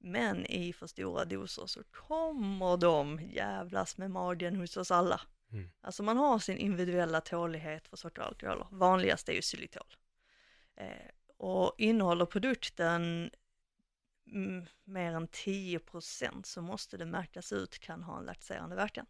[0.00, 5.20] Men i för stora doser så kommer de jävlas med magen hos oss alla.
[5.52, 5.70] Mm.
[5.80, 8.66] Alltså man har sin individuella tålighet för sockeralkoholer.
[8.70, 9.86] Vanligast är ju xylitol.
[10.76, 13.30] Eh, och innehåller produkten
[14.84, 19.06] mer än 10% så måste det märkas ut kan ha en lakserande verkan.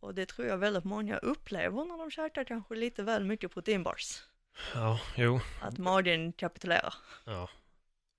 [0.00, 4.22] Och det tror jag väldigt många upplever när de käkar kanske lite väl mycket proteinbars.
[4.74, 5.40] Ja, jo.
[5.62, 6.94] Att magen kapitulerar.
[7.24, 7.48] Ja.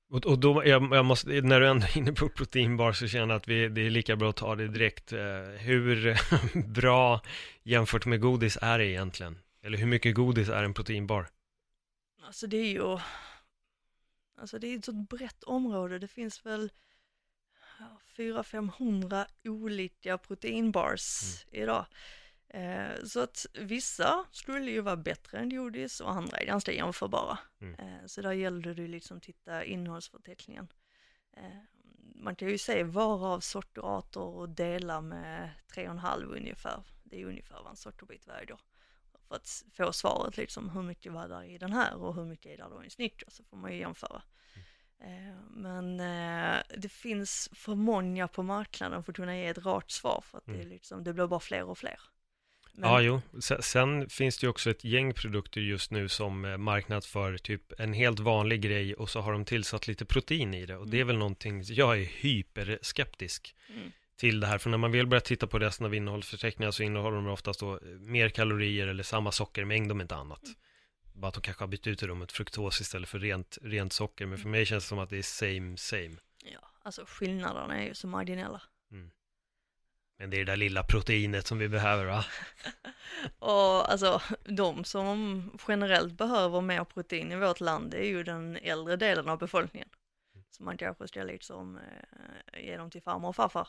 [0.09, 3.27] Och, och då, jag, jag måste, när du ändå är inne på proteinbar så känner
[3.27, 5.13] jag att vi, det är lika bra att ta det direkt.
[5.13, 5.19] Eh,
[5.59, 6.17] hur
[6.67, 7.21] bra
[7.63, 9.39] jämfört med godis är det egentligen?
[9.63, 11.27] Eller hur mycket godis är en proteinbar?
[12.25, 12.99] Alltså det är ju,
[14.35, 15.99] alltså det är ett så brett område.
[15.99, 16.71] Det finns väl
[17.79, 21.85] ja, 400-500 olika proteinbars idag.
[22.53, 27.39] Eh, så att vissa skulle ju vara bättre än godis och andra är ganska jämförbara.
[27.61, 27.79] Mm.
[27.79, 30.67] Eh, så där gäller det ju liksom titta innehållsförteckningen.
[31.37, 31.57] Eh,
[32.15, 36.83] man kan ju se varav sockerarter och dela med 3,5 ungefär.
[37.03, 38.57] Det är ungefär vad en sockerbit väger.
[39.33, 42.51] För att få svaret liksom hur mycket var där i den här och hur mycket
[42.51, 44.21] är där då i en snickers så får man ju jämföra.
[44.99, 49.91] Eh, Men eh, det finns för många på marknaden för att kunna ge ett rakt
[49.91, 50.67] svar för att det, Mm.
[50.69, 51.99] liksom, det blir bara fler och fler.
[52.75, 53.21] Men, Ja, jo.
[53.41, 57.79] Sen, sen finns det ju också ett gäng produkter just nu som eh, marknadsför typ
[57.79, 60.77] en helt vanlig grej och så har de tillsatt lite protein i det.
[60.77, 61.07] Och det är Mm.
[61.07, 63.91] väl någonting, jag är hyperskeptisk Mm.
[64.23, 64.57] Till det här.
[64.57, 67.79] För när man vill börja titta på resten av innehållsförteckningar så innehåller de oftast då
[67.99, 70.43] mer kalorier eller samma sockermängd om inte annat.
[70.43, 70.55] Mm.
[71.13, 74.25] Bara att de kanske har bytt ut det mot fruktos istället för rent, rent socker.
[74.25, 76.15] Men för mig känns det som att det är same, same.
[76.43, 78.61] Ja, alltså skillnaderna är ju så marginella.
[80.17, 82.25] Men det är det där lilla proteinet som vi behöver va?
[83.39, 88.95] Och alltså de som generellt behöver mer protein i vårt land är ju den äldre
[88.95, 89.89] delen av befolkningen.
[90.53, 93.67] Så man kanske ska liksom eh, ge dem till farmor och farfar.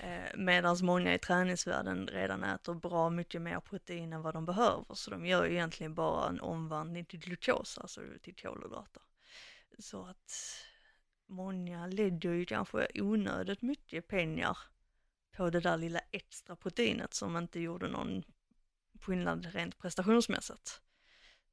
[0.00, 4.94] Eh, Medan många i träningsvärlden redan äter bra mycket mer protein än vad de behöver.
[4.94, 9.02] Så de gör ju egentligen bara en omvandling till glukos, alltså till kolhydrater.
[9.78, 10.32] Så att
[11.26, 14.58] många lägger ju kanske onödigt mycket pengar
[15.36, 18.22] på det där lilla extra proteinet som inte gjorde någon
[19.00, 20.80] skillnad rent prestationsmässigt.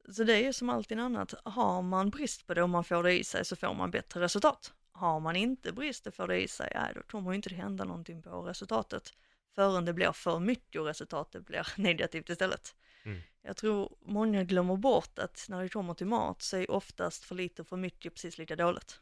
[0.10, 3.03] Så det är ju som alltid annat, har man brist på det och man får
[3.03, 4.74] det i sig så får man bättre resultat.
[4.91, 7.56] Har man inte brist och får det i sig, ja, då kommer ju inte det
[7.56, 9.14] hända någonting på resultatet
[9.56, 12.76] förrän det blir för mycket och resultatet blir negativt istället.
[13.03, 13.22] Mm.
[13.41, 17.36] Jag tror många glömmer bort att när det kommer till mat så är oftast för
[17.36, 18.99] lite och för mycket precis lika dåligt.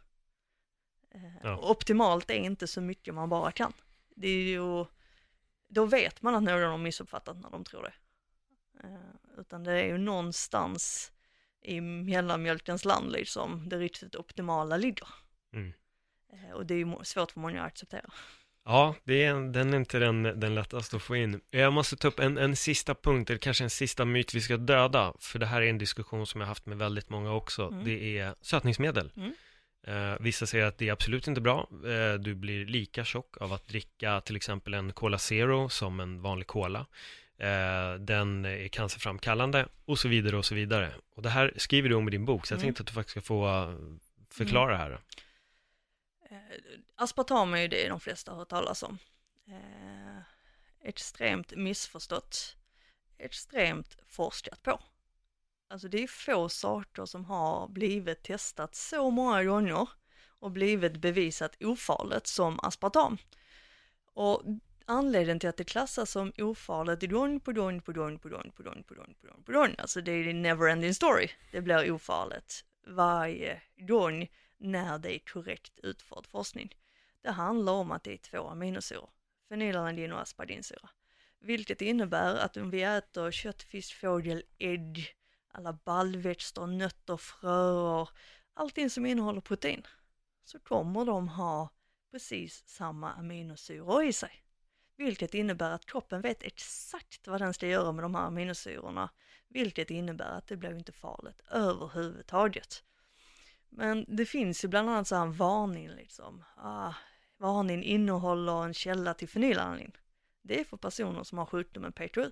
[1.12, 1.58] Eh, Ja.
[1.58, 3.74] Optimalt är inte så mycket man bara kan.
[4.16, 4.86] Det är ju,
[5.68, 7.94] då vet man att någon har missuppfattat när de tror det.
[8.84, 11.12] Eh, utan det är ju någonstans
[11.62, 15.08] i mellanmjölkens land liksom det riktigt optimala ligger.
[15.54, 15.74] Mm.
[16.34, 18.10] Eh, och det är ju svårt för många att acceptera.
[18.66, 21.42] Ja, det är, den är inte den, den lättaste att få in.
[21.50, 24.58] Jag måste ta upp en, en sista punkt, eller kanske en sista myt vi ska
[24.58, 27.68] döda, för det här är en diskussion som jag haft med väldigt många också.
[27.68, 27.84] Mm.
[27.84, 29.12] Det är sötningsmedel.
[29.16, 29.34] Mm.
[29.88, 31.70] Eh, vissa säger att det är absolut inte bra.
[31.86, 36.22] Eh, du blir lika tjock av att dricka till exempel en Cola Zero som en
[36.22, 36.86] vanlig cola.
[37.44, 40.94] Eh, den är cancerframkallande och så vidare och så vidare.
[41.16, 42.66] Och det här skriver du om i din bok, så jag Mm.
[42.68, 43.76] tänkte att du faktiskt ska få eh,
[44.30, 44.92] förklara det här.
[46.30, 46.38] Eh,
[46.96, 48.98] aspartam är ju det de flesta har hört talas om.
[50.84, 52.56] Extremt missförstått,
[53.18, 54.80] extremt forskat på.
[55.70, 59.90] Alltså det är få saker som har blivit testat så många gånger
[60.40, 63.18] och blivit bevisat ofarligt som aspartam.
[64.14, 64.44] Och
[64.86, 68.64] anledningen till att det klassas som ofarligt gång på gång på gång på gång på
[68.64, 71.30] gång på gång på gång på gång, alltså det är en never ending story.
[71.52, 76.76] Det blir ofarligt varje gång när det är korrekt utförd forskning.
[77.22, 79.10] Det handlar om att det är två aminosyror,
[79.50, 80.90] fenylalandin och aspadinsyra,
[81.40, 85.16] Vilket innebär att om vi äter kött, fisk, fågel, ägg,
[85.48, 88.10] alla baljväxter, nötter, fröer,
[88.54, 89.88] allting som innehåller protein,
[90.44, 91.70] så kommer de ha
[92.12, 94.43] precis samma aminosyror i sig.
[95.04, 99.10] Vilket innebär att kroppen vet exakt vad den ska göra med de här aminosyrorna.
[99.48, 102.84] Vilket innebär att det blir inte farligt överhuvudtaget.
[103.70, 106.44] Men det finns ju bland annat så här en varning liksom.
[106.58, 106.94] Ah,
[107.38, 109.92] varning innehåller en källa till fenylalanin.
[110.42, 112.32] Det är för personer som har sjukdomen PTU.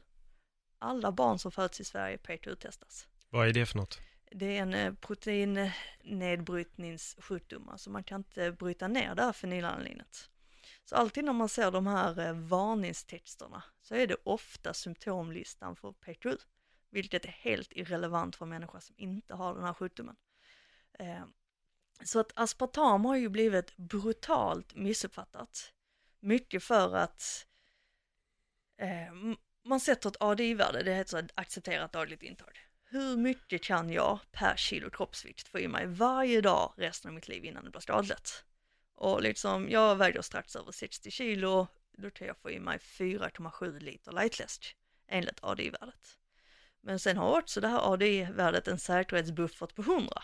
[0.80, 3.08] Alla barn som föds i Sverige PTU-testas.
[3.30, 4.00] Vad är det för något?
[4.32, 10.30] Det är en eh, proteinnedbrytningssjukdom, alltså man kan inte bryta ner det här fenylalaninet.
[10.86, 15.92] Så alltid när man ser de här eh, varningstexterna så är det ofta symptomlistan för
[15.92, 16.38] PTU,
[16.90, 20.16] vilket är helt irrelevant för människor som inte har den här sjukdomen.
[21.00, 21.26] Eh,
[22.04, 25.74] så att aspartam har ju blivit brutalt missuppfattat.
[26.20, 27.48] Mycket för att
[28.78, 29.14] eh,
[29.66, 34.56] man sätter ett ADI-värde, det heter så accepterat dagligt intag hur mycket kan jag per
[34.56, 38.46] kilo kroppsvikt få i mig varje dag resten av mitt liv innan det blir skadligt?
[39.02, 43.80] Och liksom, jag väger strax över 60 kilo, då kan jag få i mig 4,7
[43.80, 44.76] liter lightläsk
[45.08, 46.18] enligt ADI-värdet.
[46.82, 50.24] Men sen har också det här ADI-värdet en säkerhetsbuffert på 100.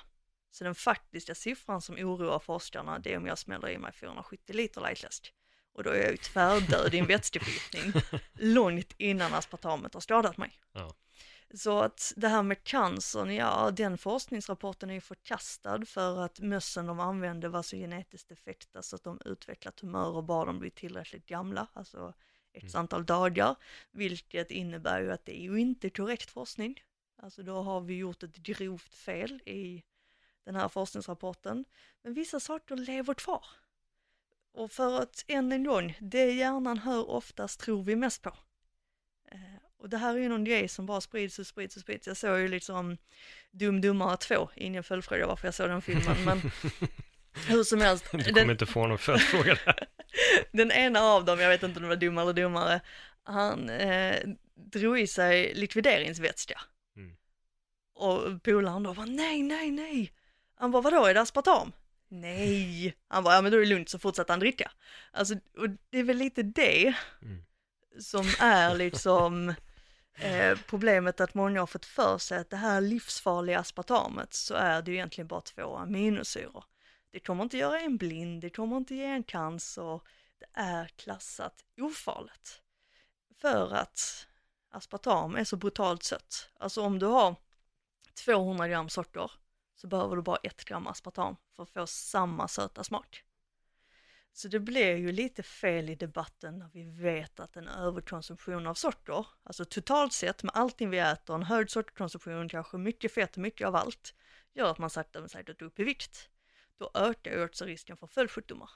[0.52, 4.56] Så den faktiska siffran som oroar forskarna det är om jag smäller i mig 470
[4.56, 5.34] liter lightläsk.
[5.74, 7.94] Och då är jag ju tvärdöd i en vätskeförgiftning
[8.34, 10.60] långt innan aspartamet har skadat mig.
[10.72, 10.96] Ja.
[11.54, 16.86] Så att det här med cancern, ja den forskningsrapporten är ju förkastad för att mössen
[16.86, 21.26] de använde var så genetiskt defekta så att de utvecklar tumörer bara de blir tillräckligt
[21.26, 22.14] gamla, alltså
[22.54, 22.76] ett mm.
[22.76, 23.56] antal dagar,
[23.92, 26.82] vilket innebär ju att det är ju inte korrekt forskning.
[27.22, 29.84] Alltså då har vi gjort ett grovt fel i
[30.44, 31.66] den här forskningsrapporten.
[32.02, 33.46] Men vissa saker lever kvar.
[34.52, 38.38] Och för att än en gång, det hjärnan hör oftast tror vi mest på.
[39.80, 42.08] Och det här är ju någon grej som bara sprids och sprids och sprids.
[42.08, 42.98] Jag såg ju liksom
[43.52, 46.42] Dum Dummare 2, ingen följdfråga varför jag såg den filmen, men
[47.48, 48.06] hur som helst.
[48.12, 49.88] Du kommer den, inte få någon följdfråga där.
[50.52, 52.82] den ena av dem, jag vet inte om det var dum eller dummare,
[53.24, 54.16] han eh,
[54.56, 56.62] drog i sig likvideringsvätska.
[56.96, 57.16] Mm.
[57.94, 60.12] Och polaren då var nej, nej, nej.
[60.56, 61.72] Han bara, vadå, är det aspartam?
[62.10, 62.96] Nej.
[63.08, 64.72] Han bara, ja men då är det lugnt, så fortsatte han dricka.
[65.12, 67.44] Alltså, och det är väl lite det mm.
[68.00, 69.54] som är liksom
[70.20, 74.82] Eh, problemet att många har fått för sig att det här livsfarliga aspartamet så är
[74.82, 76.64] det ju egentligen bara två aminosyror.
[77.12, 80.02] Det kommer inte göra en blind, det kommer inte ge en cancer,
[80.40, 82.62] det är klassat ofarligt.
[83.42, 84.28] För att
[84.72, 86.50] aspartam är så brutalt sött.
[86.60, 87.36] Alltså om du har
[88.26, 89.32] 200 gram socker
[89.76, 93.24] så behöver du bara ett gram aspartam för att få samma söta smak.
[94.38, 98.74] Så det blir ju lite fel i debatten när vi vet att en överkonsumtion av
[98.74, 103.68] socker, alltså totalt sett med allting vi äter, en hög sockerkonsumtion, kanske mycket fett, mycket
[103.68, 104.14] av allt,
[104.54, 106.30] gör att man sakta men säkert upp i vikt.
[106.78, 108.70] Då ökar ju också risken för följdsjukdomar.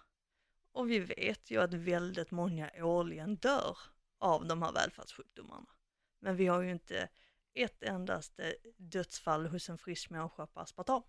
[0.71, 3.77] Och vi vet ju att väldigt många årligen dör
[4.19, 5.69] av de här välfärdssjukdomarna.
[6.19, 7.09] Men vi har ju inte
[7.53, 11.03] ett endaste dödsfall hos en frisk människa på aspartam.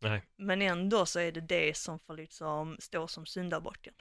[0.00, 0.22] Nej.
[0.36, 3.94] Men ändå så är det det som får liksom stå som syndabocken.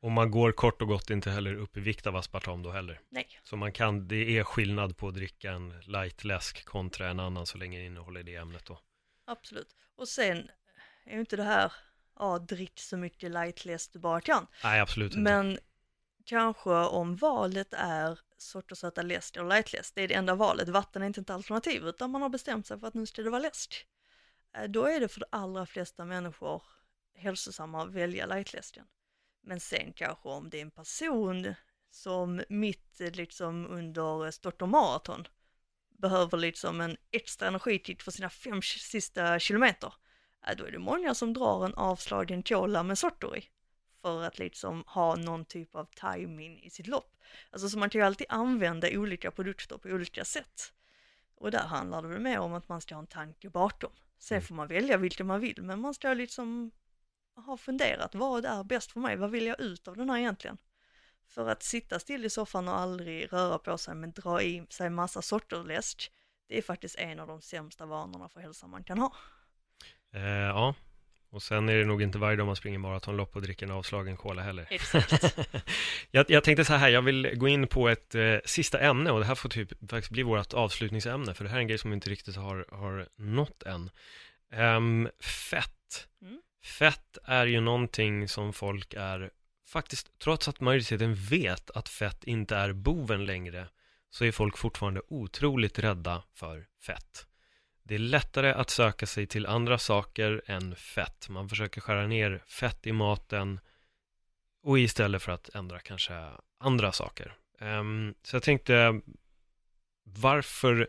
[0.00, 3.00] Och man går kort och gott inte heller upp i vikt av aspartam då heller.
[3.08, 3.40] Nej.
[3.42, 7.58] Så man kan, det är skillnad på att dricka en light-läsk kontra en annan så
[7.58, 8.78] länge det innehåller det ämnet då.
[9.24, 9.76] Absolut.
[9.96, 10.50] Och sen
[11.04, 11.72] är ju inte det här,
[12.18, 14.46] ja drick så mycket light-läsk du bara kan.
[14.64, 15.20] Nej, absolut inte.
[15.20, 15.58] Men
[16.24, 20.68] kanske om valet är sockersöta läsk eller light-läsk, det är det enda valet.
[20.68, 23.30] Vatten är inte ett alternativ utan man har bestämt sig för att nu ska det
[23.30, 23.86] vara läsk.
[24.54, 26.62] Eh, då är det för de allra flesta människor
[27.14, 28.86] hälsosamma att välja lightläsken.
[29.42, 31.54] Men sen kanske om det är en person
[31.90, 35.28] som mitt eh, liksom under eh, Stockholm Marathon
[35.88, 39.94] behöver liksom en extra energikick för sina fem sista kilometer,
[40.56, 43.48] då är det många som drar en avslagen cola med socker i
[44.02, 47.16] för att liksom ha någon typ av timing i sitt lopp.
[47.50, 50.72] Alltså så man kan ju alltid använda olika produkter på olika sätt.
[51.34, 53.92] Och där handlar det väl mer om att man ska ha en tanke bakom.
[54.22, 54.46] Sen mm.
[54.46, 56.70] får man välja vilken man vill, men man ska liksom
[57.34, 59.16] ha funderat, vad är bäst för mig?
[59.16, 60.58] Vad vill jag ut av den här egentligen?
[61.28, 64.90] För att sitta still i soffan och aldrig röra på sig men dra i sig
[64.90, 66.12] massa sockerläsk,
[66.46, 69.12] det är faktiskt en av de sämsta vanorna för hälsan man kan ha.
[70.12, 70.74] Eh, ja,
[71.32, 74.16] och sen är det nog inte varje dag man springer maratonlopp och dricker en avslagen
[74.16, 74.66] cola heller.
[74.70, 75.36] Exakt.
[76.10, 79.20] jag, jag, tänkte så här, jag vill gå in på ett eh, sista ämne och
[79.20, 81.90] det här får typ faktiskt bli vårt avslutningsämne, för det här är en grej som
[81.90, 83.90] vi inte riktigt har, har nått än.
[84.76, 85.08] Um,
[85.50, 86.08] fett.
[86.22, 86.40] Mm.
[86.64, 89.30] Fett är ju någonting som folk är,
[89.68, 93.68] faktiskt, trots att majoriteten vet att fett inte är boven längre,
[94.10, 97.26] så är folk fortfarande otroligt rädda för fett
[97.82, 101.28] det är lättare att söka sig till andra saker än fett.
[101.28, 103.60] Man försöker skära ner fett i maten
[104.62, 106.14] och istället för att ändra kanske
[106.58, 107.36] andra saker.
[107.60, 109.00] Um, så jag tänkte,
[110.04, 110.88] varför,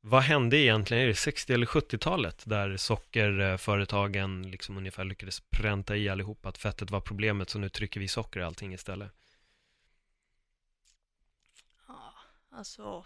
[0.00, 6.08] vad hände egentligen, är det 60 eller 70-talet där sockerföretagen liksom ungefär lyckades pränta i
[6.08, 9.12] allihop att fettet var problemet så nu trycker vi socker i allting istället?
[11.86, 12.12] Ja,
[12.50, 13.04] alltså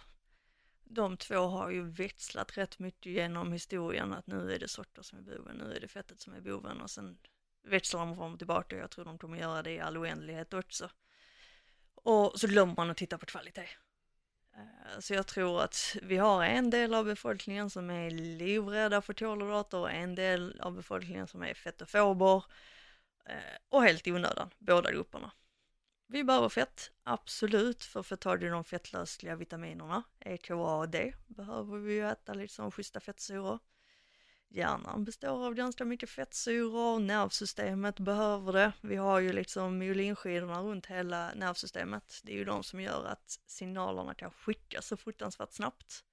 [0.94, 5.18] de två har ju växlat rätt mycket genom historien att nu är det socker som
[5.18, 7.18] är boven, nu är det fettet som är boven och sen
[7.62, 10.54] växlar de fram och tillbaka och jag tror de kommer göra det i all oändlighet
[10.54, 10.90] också.
[11.94, 13.68] Och så glömmer man att titta på kvalitet.
[14.56, 19.14] Eh, så jag tror att vi har en del av befolkningen som är livrädda för
[19.14, 22.44] kolhydrater och en del av befolkningen som är fettofober.
[23.26, 25.32] Eh, och helt i onödan, båda grupperna.
[26.12, 30.02] Vi behöver fett, absolut, för att få tag i de fettlösliga vitaminerna.
[30.20, 33.58] EKA och D behöver vi ju äta liksom schyssta fettsyror.
[34.48, 38.72] Hjärnan består av ganska mycket fettsyror, nervsystemet behöver det.
[38.80, 42.20] Vi har ju liksom myelinskidorna runt hela nervsystemet.
[42.24, 46.04] Det är ju de som gör att signalerna kan skickas så fruktansvärt snabbt.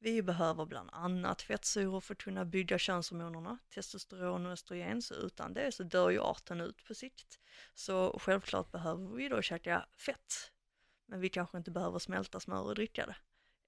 [0.00, 5.54] Vi behöver bland annat fettsyror för att kunna bygga könshormonerna, testosteron och östrogen, så utan
[5.54, 7.40] det så dör ju arten ut på sikt.
[7.74, 10.52] Så självklart behöver vi då käka fett,
[11.06, 13.16] men vi kanske inte behöver smälta smör och dricka det.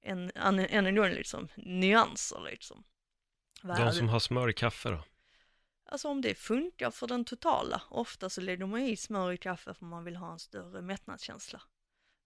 [0.02, 2.84] Än en, en, en gång liksom nyanser liksom.
[3.62, 5.04] De som har smör i kaffe då?
[5.84, 9.74] Alltså om det funkar för den totala, ofta så lägger man i smör i kaffe
[9.74, 11.62] för man vill ha en större mättnadskänsla.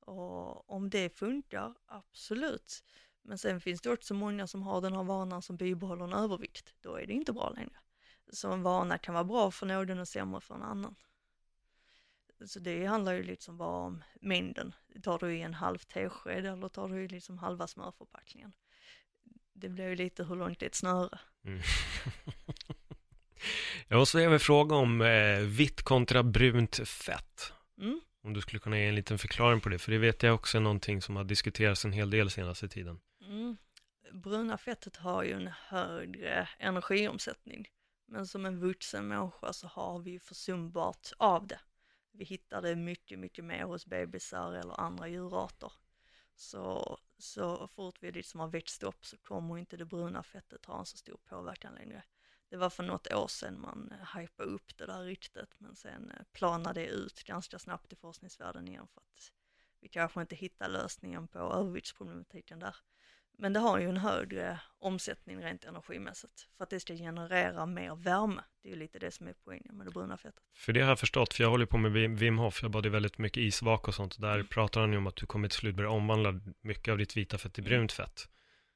[0.01, 2.85] Och om det funkar, absolut.
[3.25, 6.75] Men sen finns det också många som har den här vanan som bibehåller en övervikt.
[6.81, 7.77] Då är det inte bra längre.
[8.33, 10.97] Så en vana kan vara bra för någon och sämre för en annan.
[12.47, 14.75] Så det handlar ju liksom bara om mängden.
[15.03, 18.53] Tar du i en halv tesked eller tar du i liksom halva smörförpackningen?
[19.53, 21.19] Det blir ju lite hur långt är ett snöre.
[21.45, 21.61] Mm.
[23.89, 27.53] Jag måste även fråga om eh, vitt kontra brunt fett.
[27.81, 28.01] Mm.
[28.23, 30.59] Om du skulle kunna ge en liten förklaring på det, för det vet jag också
[30.59, 33.01] är någonting som har diskuterats en hel del senaste tiden.
[33.27, 33.57] Mm.
[34.13, 37.69] Bruna fettet har ju en högre energiomsättning,
[38.07, 41.61] men som en vuxen människa så har vi försumbart av det.
[42.13, 45.73] Vi hittar det mycket, mycket mer hos bebisar eller andra djurarter.
[46.35, 50.79] Så, så fort vi liksom har växt upp så kommer inte det bruna fettet ha
[50.79, 52.03] en så stor påverkan längre.
[52.49, 56.11] Det var för något år sedan man eh, hypade upp det där ryktet men sen
[56.11, 59.33] eh, planade det ut ganska snabbt i forskningsvärlden igen för att
[59.81, 62.77] vi kanske inte hittar lösningen på överviktsproblematiken där.
[63.39, 67.95] Men det har ju en högre omsättning rent energimässigt för att det ska generera mer
[67.95, 68.43] värme.
[68.63, 70.43] Det är ju lite det som är poängen med det bruna fettet.
[70.55, 73.19] För det har jag förstått, för jag håller på med Wim Hof, jag badar väldigt
[73.19, 74.21] mycket isvak och sånt.
[74.21, 74.47] Där mm.
[74.47, 77.39] pratar han ju om att du kommer till slut börja omvandla mycket av ditt vita
[77.39, 77.71] fett till mm.
[77.71, 78.29] brunt fett.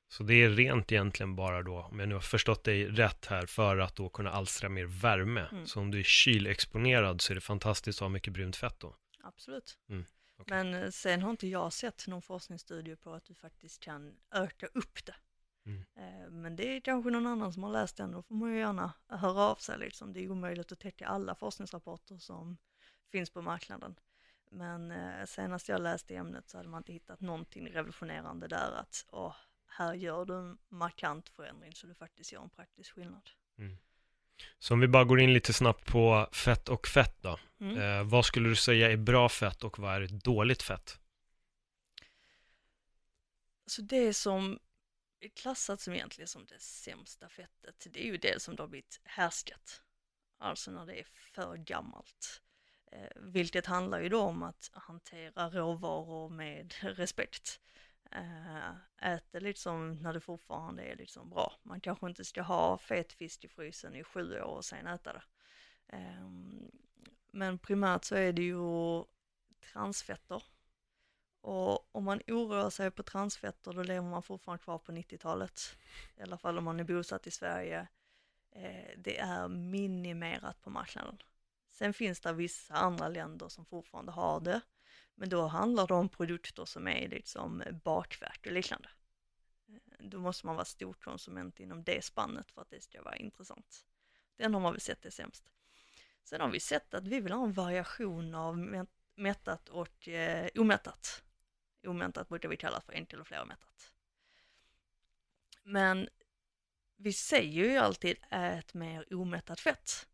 [0.09, 3.47] Så det är rent egentligen bara då, om jag nu har förstått dig rätt här,
[3.47, 5.49] för att då kunna alstra mer värme.
[5.53, 5.67] Mm.
[5.67, 8.97] Så om du är kylexponerad så är det fantastiskt att ha mycket brunt fett då?
[9.23, 9.79] Absolut.
[9.89, 10.05] Mm.
[10.39, 10.65] Okay.
[10.65, 14.67] Men eh, sen har inte jag sett någon forskningsstudie på att du faktiskt kan öka
[14.67, 15.15] upp det.
[15.67, 15.85] Mm.
[15.95, 18.59] Eh, men det är kanske någon annan som har läst den, då får man ju
[18.59, 20.13] gärna höra av sig liksom.
[20.13, 22.59] Det är omöjligt att täcka alla forskningsrapporter som
[23.13, 23.95] finns på marknaden.
[24.51, 29.07] Men eh, senast jag läste ämnet så hade man inte hittat någonting revolutionerande där att,
[29.13, 29.37] åh,
[29.67, 33.31] här gör du en markant förändring så du faktiskt gör en praktisk skillnad.
[33.59, 33.79] Mm.
[34.59, 37.39] Så om vi bara går in lite snabbt på fett och fett då.
[37.61, 37.79] Mm.
[37.79, 40.99] Eh, vad skulle du säga är bra fett och vad är dåligt fett?
[43.67, 44.59] Så det som
[45.21, 48.69] är klassat som egentligen som det sämsta fettet, det är ju det som det har
[48.69, 49.83] blivit härskat.
[50.39, 52.43] Alltså när det är för gammalt.
[52.93, 57.61] Eh, vilket handlar ju då om att hantera råvaror med respekt.
[58.11, 58.71] Eh,
[59.13, 61.53] äter liksom när det fortfarande är liksom bra.
[61.63, 65.13] Man kanske inte ska ha fet fisk i frysen i sju år och sen äta
[65.13, 65.23] det.
[65.89, 66.71] Ehm,
[67.33, 69.05] men primärt så är det ju
[69.73, 70.43] transfetter.
[71.41, 75.61] Och om man oroar sig på transfetter då lever man fortfarande kvar på 90-talet.
[76.17, 77.89] I alla fall om man är bosatt i Sverige.
[78.51, 81.23] Eh, det är minimerat på marknaden.
[81.71, 84.61] Sen finns det vissa andra länder som fortfarande har det.
[85.21, 88.89] Men då handlar det om produkter som är liksom bakverk och liknande.
[89.69, 93.85] Eh, då måste man vara storkonsument inom det spannet för att det ska vara intressant.
[94.37, 95.53] Den har man väl sett är sämst.
[96.25, 101.23] Sen har vi sett att vi vill ha en variation av mättat och eh, omättat.
[101.87, 103.93] Omättat brukar vi kalla för en till och flera mättat.
[105.63, 106.09] Men
[106.97, 110.09] vi säger ju alltid ät mer omättat fett.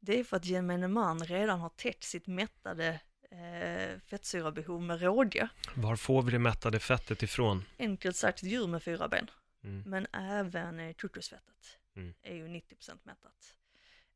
[0.00, 3.00] Det är för att gemene man redan har täckt sitt mättade
[3.30, 5.48] eh, fettsyrabehov med råge.
[5.74, 7.64] Var får vi det mättade fettet ifrån?
[7.78, 9.30] Enkelt sagt djur med fyra ben.
[9.64, 9.82] Mm.
[9.86, 12.14] Men även eh, tutusfettet Mm.
[12.22, 13.54] är ju 90% mättat.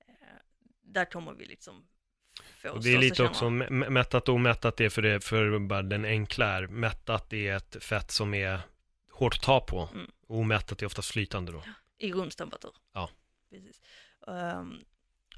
[0.09, 0.15] Eh,
[0.83, 1.87] där kommer vi liksom
[2.73, 6.05] Och det är lite också mä- mättat och omättat det för det, för bara den
[6.05, 8.61] enkla är, mättat är ett fett som är
[9.13, 9.89] hårt att ta på.
[9.95, 10.11] Mm.
[10.27, 11.63] Omättat är oftast flytande då.
[11.99, 12.71] I rumstemperatur.
[12.93, 13.11] Ja.
[13.51, 13.81] Precis.
[14.27, 14.85] Ehm,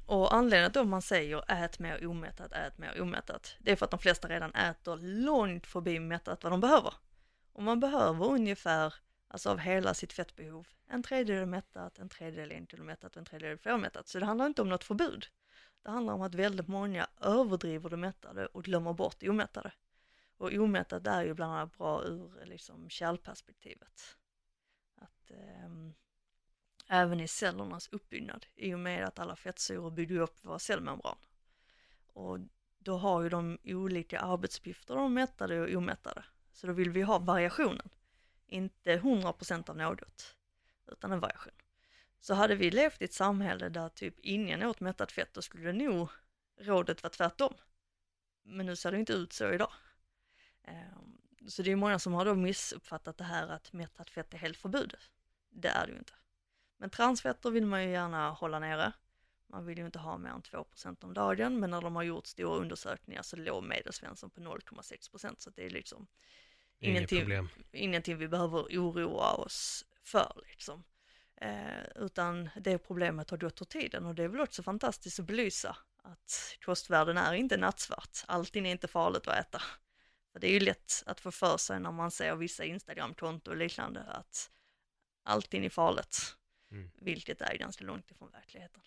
[0.05, 3.85] och anledningen till att man säger ät mer omättat, ät mer omättat, det är för
[3.85, 6.93] att de flesta redan äter långt förbi mättat vad de behöver.
[7.53, 8.93] Och man behöver ungefär,
[9.27, 13.57] alltså av hela sitt fettbehov, en tredjedel mättat, en tredjedel inte mättat och en tredjedel
[13.57, 14.07] förmättat.
[14.07, 15.25] Så det handlar inte om något förbud.
[15.83, 19.71] Det handlar om att väldigt många överdriver det mättade och glömmer bort det omättade.
[20.37, 24.17] Och omättat är ju bland annat bra ur liksom kärlperspektivet.
[24.95, 25.69] Att eh,
[26.87, 31.17] även i cellernas uppbyggnad i och med att alla fettsyror bygger upp våra cellmembran.
[32.13, 32.39] Och
[32.79, 36.23] då har ju de olika arbetsuppgifter, de mättade och omättade.
[36.53, 37.89] Så då vill vi ha variationen.
[38.47, 40.35] Inte 100% av något,
[40.91, 41.53] utan en variation.
[42.19, 45.63] Så hade vi levt i ett samhälle där typ ingen åt mättat fett, då skulle
[45.63, 46.09] det nog
[46.59, 47.53] rådet vara tvärtom.
[48.43, 49.71] Men nu ser det inte ut så idag.
[50.63, 51.17] Ehm,
[51.47, 54.57] så det är många som har då missuppfattat det här att mättat fett är helt
[54.57, 55.09] förbjudet.
[55.49, 56.13] Det är det ju inte.
[56.83, 58.93] Men transfetter vill man ju gärna hålla nere.
[59.47, 62.27] Man vill ju inte ha mer än 2% om dagen, men när de har gjort
[62.27, 66.07] stora undersökningar så låg medelsvensson på 0,6% så det är liksom
[66.79, 67.19] Inget Ingenting.
[67.19, 67.49] problem.
[67.71, 70.83] ingenting vi behöver oroa oss för liksom.
[71.35, 75.25] Eh, utan det problemet har gått ur tiden och det är väl också fantastiskt att
[75.25, 78.17] belysa att kostvärlden är inte nattsvart.
[78.25, 79.61] Allting är inte farligt att äta.
[80.31, 83.57] För det är ju lätt att få för sig när man ser vissa Instagramkonto och
[83.57, 84.51] liknande att
[85.23, 86.37] allting är farligt.
[86.73, 86.91] Mm.
[87.01, 88.81] Vilket är ganska långt ifrån verkligheten.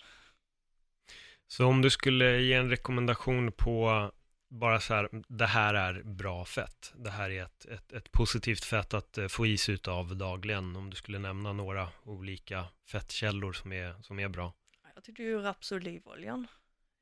[1.46, 4.10] Så om du skulle ge en rekommendation på
[4.48, 6.92] bara så här, det här är bra fett.
[6.96, 10.76] Det här är ett, ett, ett positivt fett att eh, få i sig utav dagligen.
[10.76, 14.52] Om du skulle nämna några olika fettkällor som är, som är bra.
[14.94, 16.46] Jag tycker ju raps och olivoljan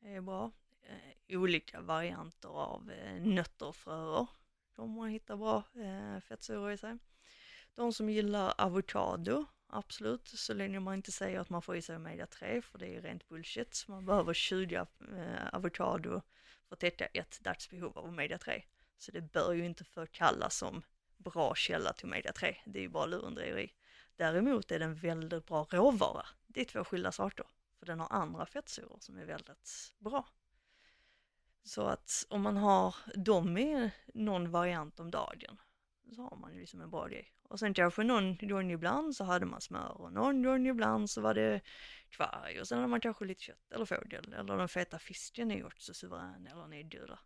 [0.03, 0.51] är bra.
[0.83, 4.27] Eh, olika varianter av eh, nötter och fröer
[4.77, 5.63] kommer man hitta bra
[6.29, 6.99] fettsyror i sig.
[7.75, 9.45] De som gillar avokado,
[9.75, 13.03] absolut, så länge man inte säger att man får i sig omega-3, för det är
[13.03, 13.85] rent bullshit.
[13.89, 14.87] Man behöver 20 eh,
[15.53, 16.23] avokado
[16.69, 18.63] för att täcka ett dagsbehov av omega-3.
[18.99, 20.83] Så det bör ju inte förkallas som
[21.17, 23.73] bra källa till omega-3, det är ju bara lurendrejeri.
[24.17, 26.27] Däremot är den väldigt bra råvara.
[26.47, 27.47] Det är två skilda saker.
[27.79, 30.29] För den har andra fettsyror som är väldigt bra.
[31.63, 35.61] Så att om man har dem i någon variant om dagen
[36.15, 37.34] så har man ju liksom en bra grej.
[37.49, 41.21] Och sen kanske någon gång ibland så hade man smör och någon gång ibland så
[41.21, 41.61] var det
[42.11, 45.67] kvarg och sen hade man kanske lite kött eller fågel eller den feta fisken är
[45.67, 47.19] också suverän eller nedgula.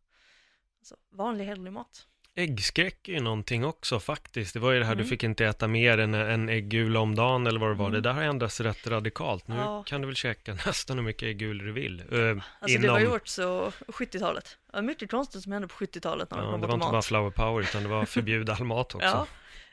[0.81, 2.07] Alltså vanlig hederlig mat.
[2.35, 4.55] Äggskräck är ju någonting också faktiskt.
[4.55, 5.09] Det var ju det här, du Mm.
[5.11, 7.87] fick inte äta mer än en äggula om dagen eller vad det var.
[7.87, 7.93] Mm.
[8.03, 9.49] Det där har ändrats rätt radikalt.
[9.49, 9.83] Nu Ja.
[9.87, 12.01] kan du väl käka nästan hur mycket äggulor du vill.
[12.01, 14.59] Eh, Alltså det var ju också 70-talet.
[14.67, 16.93] Det var mycket konstigt som hände på 70-talet när ja, det det var inte bara
[16.93, 17.07] mat.
[17.07, 19.07] flower power utan det var förbjuda all mat också.
[19.09, 19.27] Ja,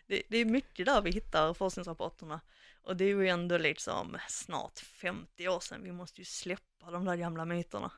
[0.08, 2.42] det, det är mycket där vi hittar forskningsrapporterna.
[2.82, 7.06] Och det är ju ändå liksom snart 50 år sedan, vi måste ju släppa de
[7.06, 7.92] där gamla myterna.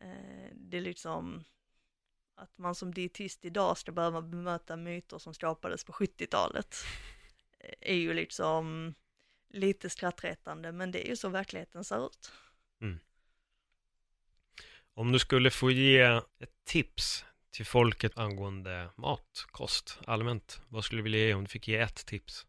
[0.00, 1.44] Eh, det är liksom
[2.34, 6.76] att man som dietist idag ska behöva bemöta myter som skapades på 70-talet.
[7.58, 8.94] eh, Är ju liksom
[9.48, 12.32] lite skrattretande, men det är ju så verkligheten ser ut.
[12.80, 12.98] Mm.
[14.94, 16.00] Om du skulle få ge
[16.38, 17.24] ett tips
[17.58, 20.60] till folket angående mat, kost, allmänt.
[20.68, 22.46] Vad skulle du vilja ge om du fick ge ett tips?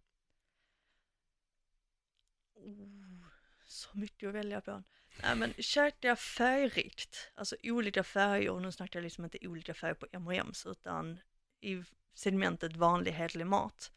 [2.56, 3.26] Oh,
[3.66, 4.84] så mycket att välja på.
[5.22, 9.94] Nej men käka färgrikt, alltså olika färger, och nu snackar jag liksom inte olika färger
[9.94, 11.20] på M&M's utan
[11.62, 11.84] i
[12.14, 13.92] segmentet vanlig hederlig mat.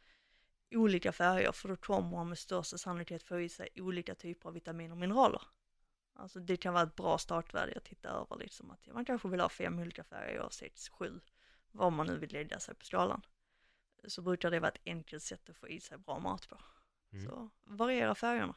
[0.70, 4.54] Olika färger, för då kommer man med största sannolikhet få i sig olika typer av
[4.54, 5.42] vitaminer och mineraler.
[6.14, 9.40] Alltså det kan vara ett bra startvärde att titta över liksom att man kanske vill
[9.40, 11.20] ha fem olika färger, sex, sju,
[11.70, 13.22] vad man nu vill lägga sig på skalan.
[14.04, 16.58] Så brukar det vara ett enkelt sätt att få i sig bra mat på.
[17.12, 17.24] Mm.
[17.26, 18.54] Så variera färgerna.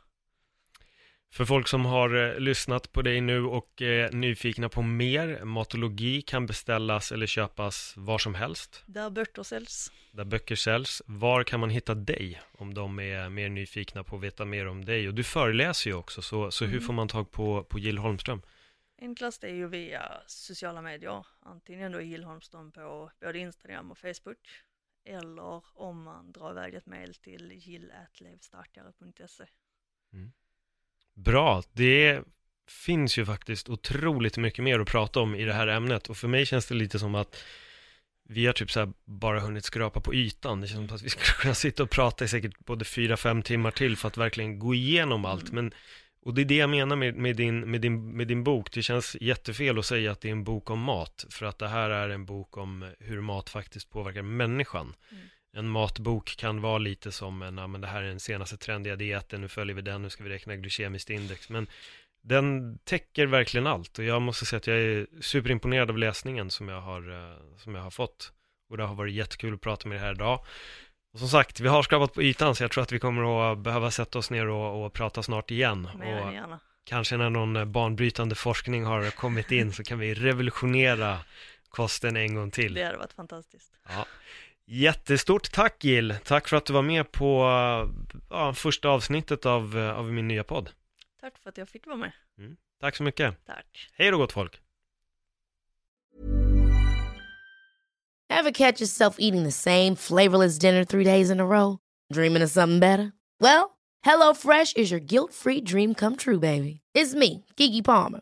[1.34, 6.22] För folk som har eh, lyssnat på dig nu och är nyfikna på mer, matologi
[6.22, 9.91] kan beställas eller köpas var som helst, Där böcker säljs.
[10.11, 11.02] där böcker säljs.
[11.06, 14.85] Var kan man hitta dig om de är mer nyfikna på att veta mer om
[14.85, 15.07] dig?
[15.07, 16.84] Och du föreläser ju också, så, så hur Mm.
[16.85, 18.41] får man tag på, på Jill Holmström?
[19.02, 24.38] Enklast är ju via sociala medier, antingen då Jill Holmström på både Instagram och Facebook,
[25.06, 29.45] eller om man drar iväg ett mejl till jill.levstarkare.se.
[31.15, 32.21] Bra, det
[32.67, 36.27] finns ju faktiskt otroligt mycket mer att prata om i det här ämnet och för
[36.27, 37.43] mig känns det lite som att
[38.29, 40.61] vi har typ så bara hunnit skrapa på ytan.
[40.61, 43.41] Det känns som att vi skulle kunna sitta och prata i säkert både fyra, fem
[43.41, 45.51] timmar till för att verkligen gå igenom allt.
[45.51, 45.73] Men,
[46.21, 48.71] och det är det jag menar med, med, din, med, din, med din bok.
[48.71, 51.67] Det känns jättefel att säga att det är en bok om mat, för att det
[51.67, 54.93] här är en bok om hur mat faktiskt påverkar människan.
[55.11, 55.23] Mm.
[55.56, 58.95] En matbok kan vara lite som en, ja men det här är den senaste trendiga
[58.95, 61.49] dieten, nu följer vi den, nu ska vi räkna glykemiskt index.
[61.49, 61.68] Men
[62.22, 66.69] den täcker verkligen allt och jag måste säga att jag är superimponerad av läsningen som
[66.69, 68.32] jag har, eh, som jag har fått.
[68.69, 70.40] Och det har varit jättekul att prata med er här idag.
[71.14, 73.57] Och som sagt, vi har skrapat på ytan så jag tror att vi kommer att
[73.57, 75.86] behöva sätta oss ner och, och prata snart igen.
[75.86, 81.19] Och kanske när någon eh, banbrytande forskning har kommit in så kan vi revolutionera
[81.69, 82.73] kosten en gång till.
[82.73, 83.72] Det hade varit fantastiskt.
[83.90, 84.06] Ja.
[84.67, 86.15] Jättestort tack Jill!
[86.23, 87.45] Tack för att du var med på
[88.29, 90.69] ja, första avsnittet av, av min nya podd.
[91.21, 92.11] Tack för att jag fick vara med.
[92.81, 93.45] Tack så mycket!
[93.45, 93.89] Tack.
[93.93, 94.61] Hej då gott folk!
[98.29, 101.77] Ever catch yourself eating the same flavorless dinner three days in a row?
[102.13, 103.11] Dreaming of something better?
[103.39, 106.81] Well, HelloFresh is your guilt-free dream come true, baby.
[106.93, 108.21] It's me, Gigi Palmer.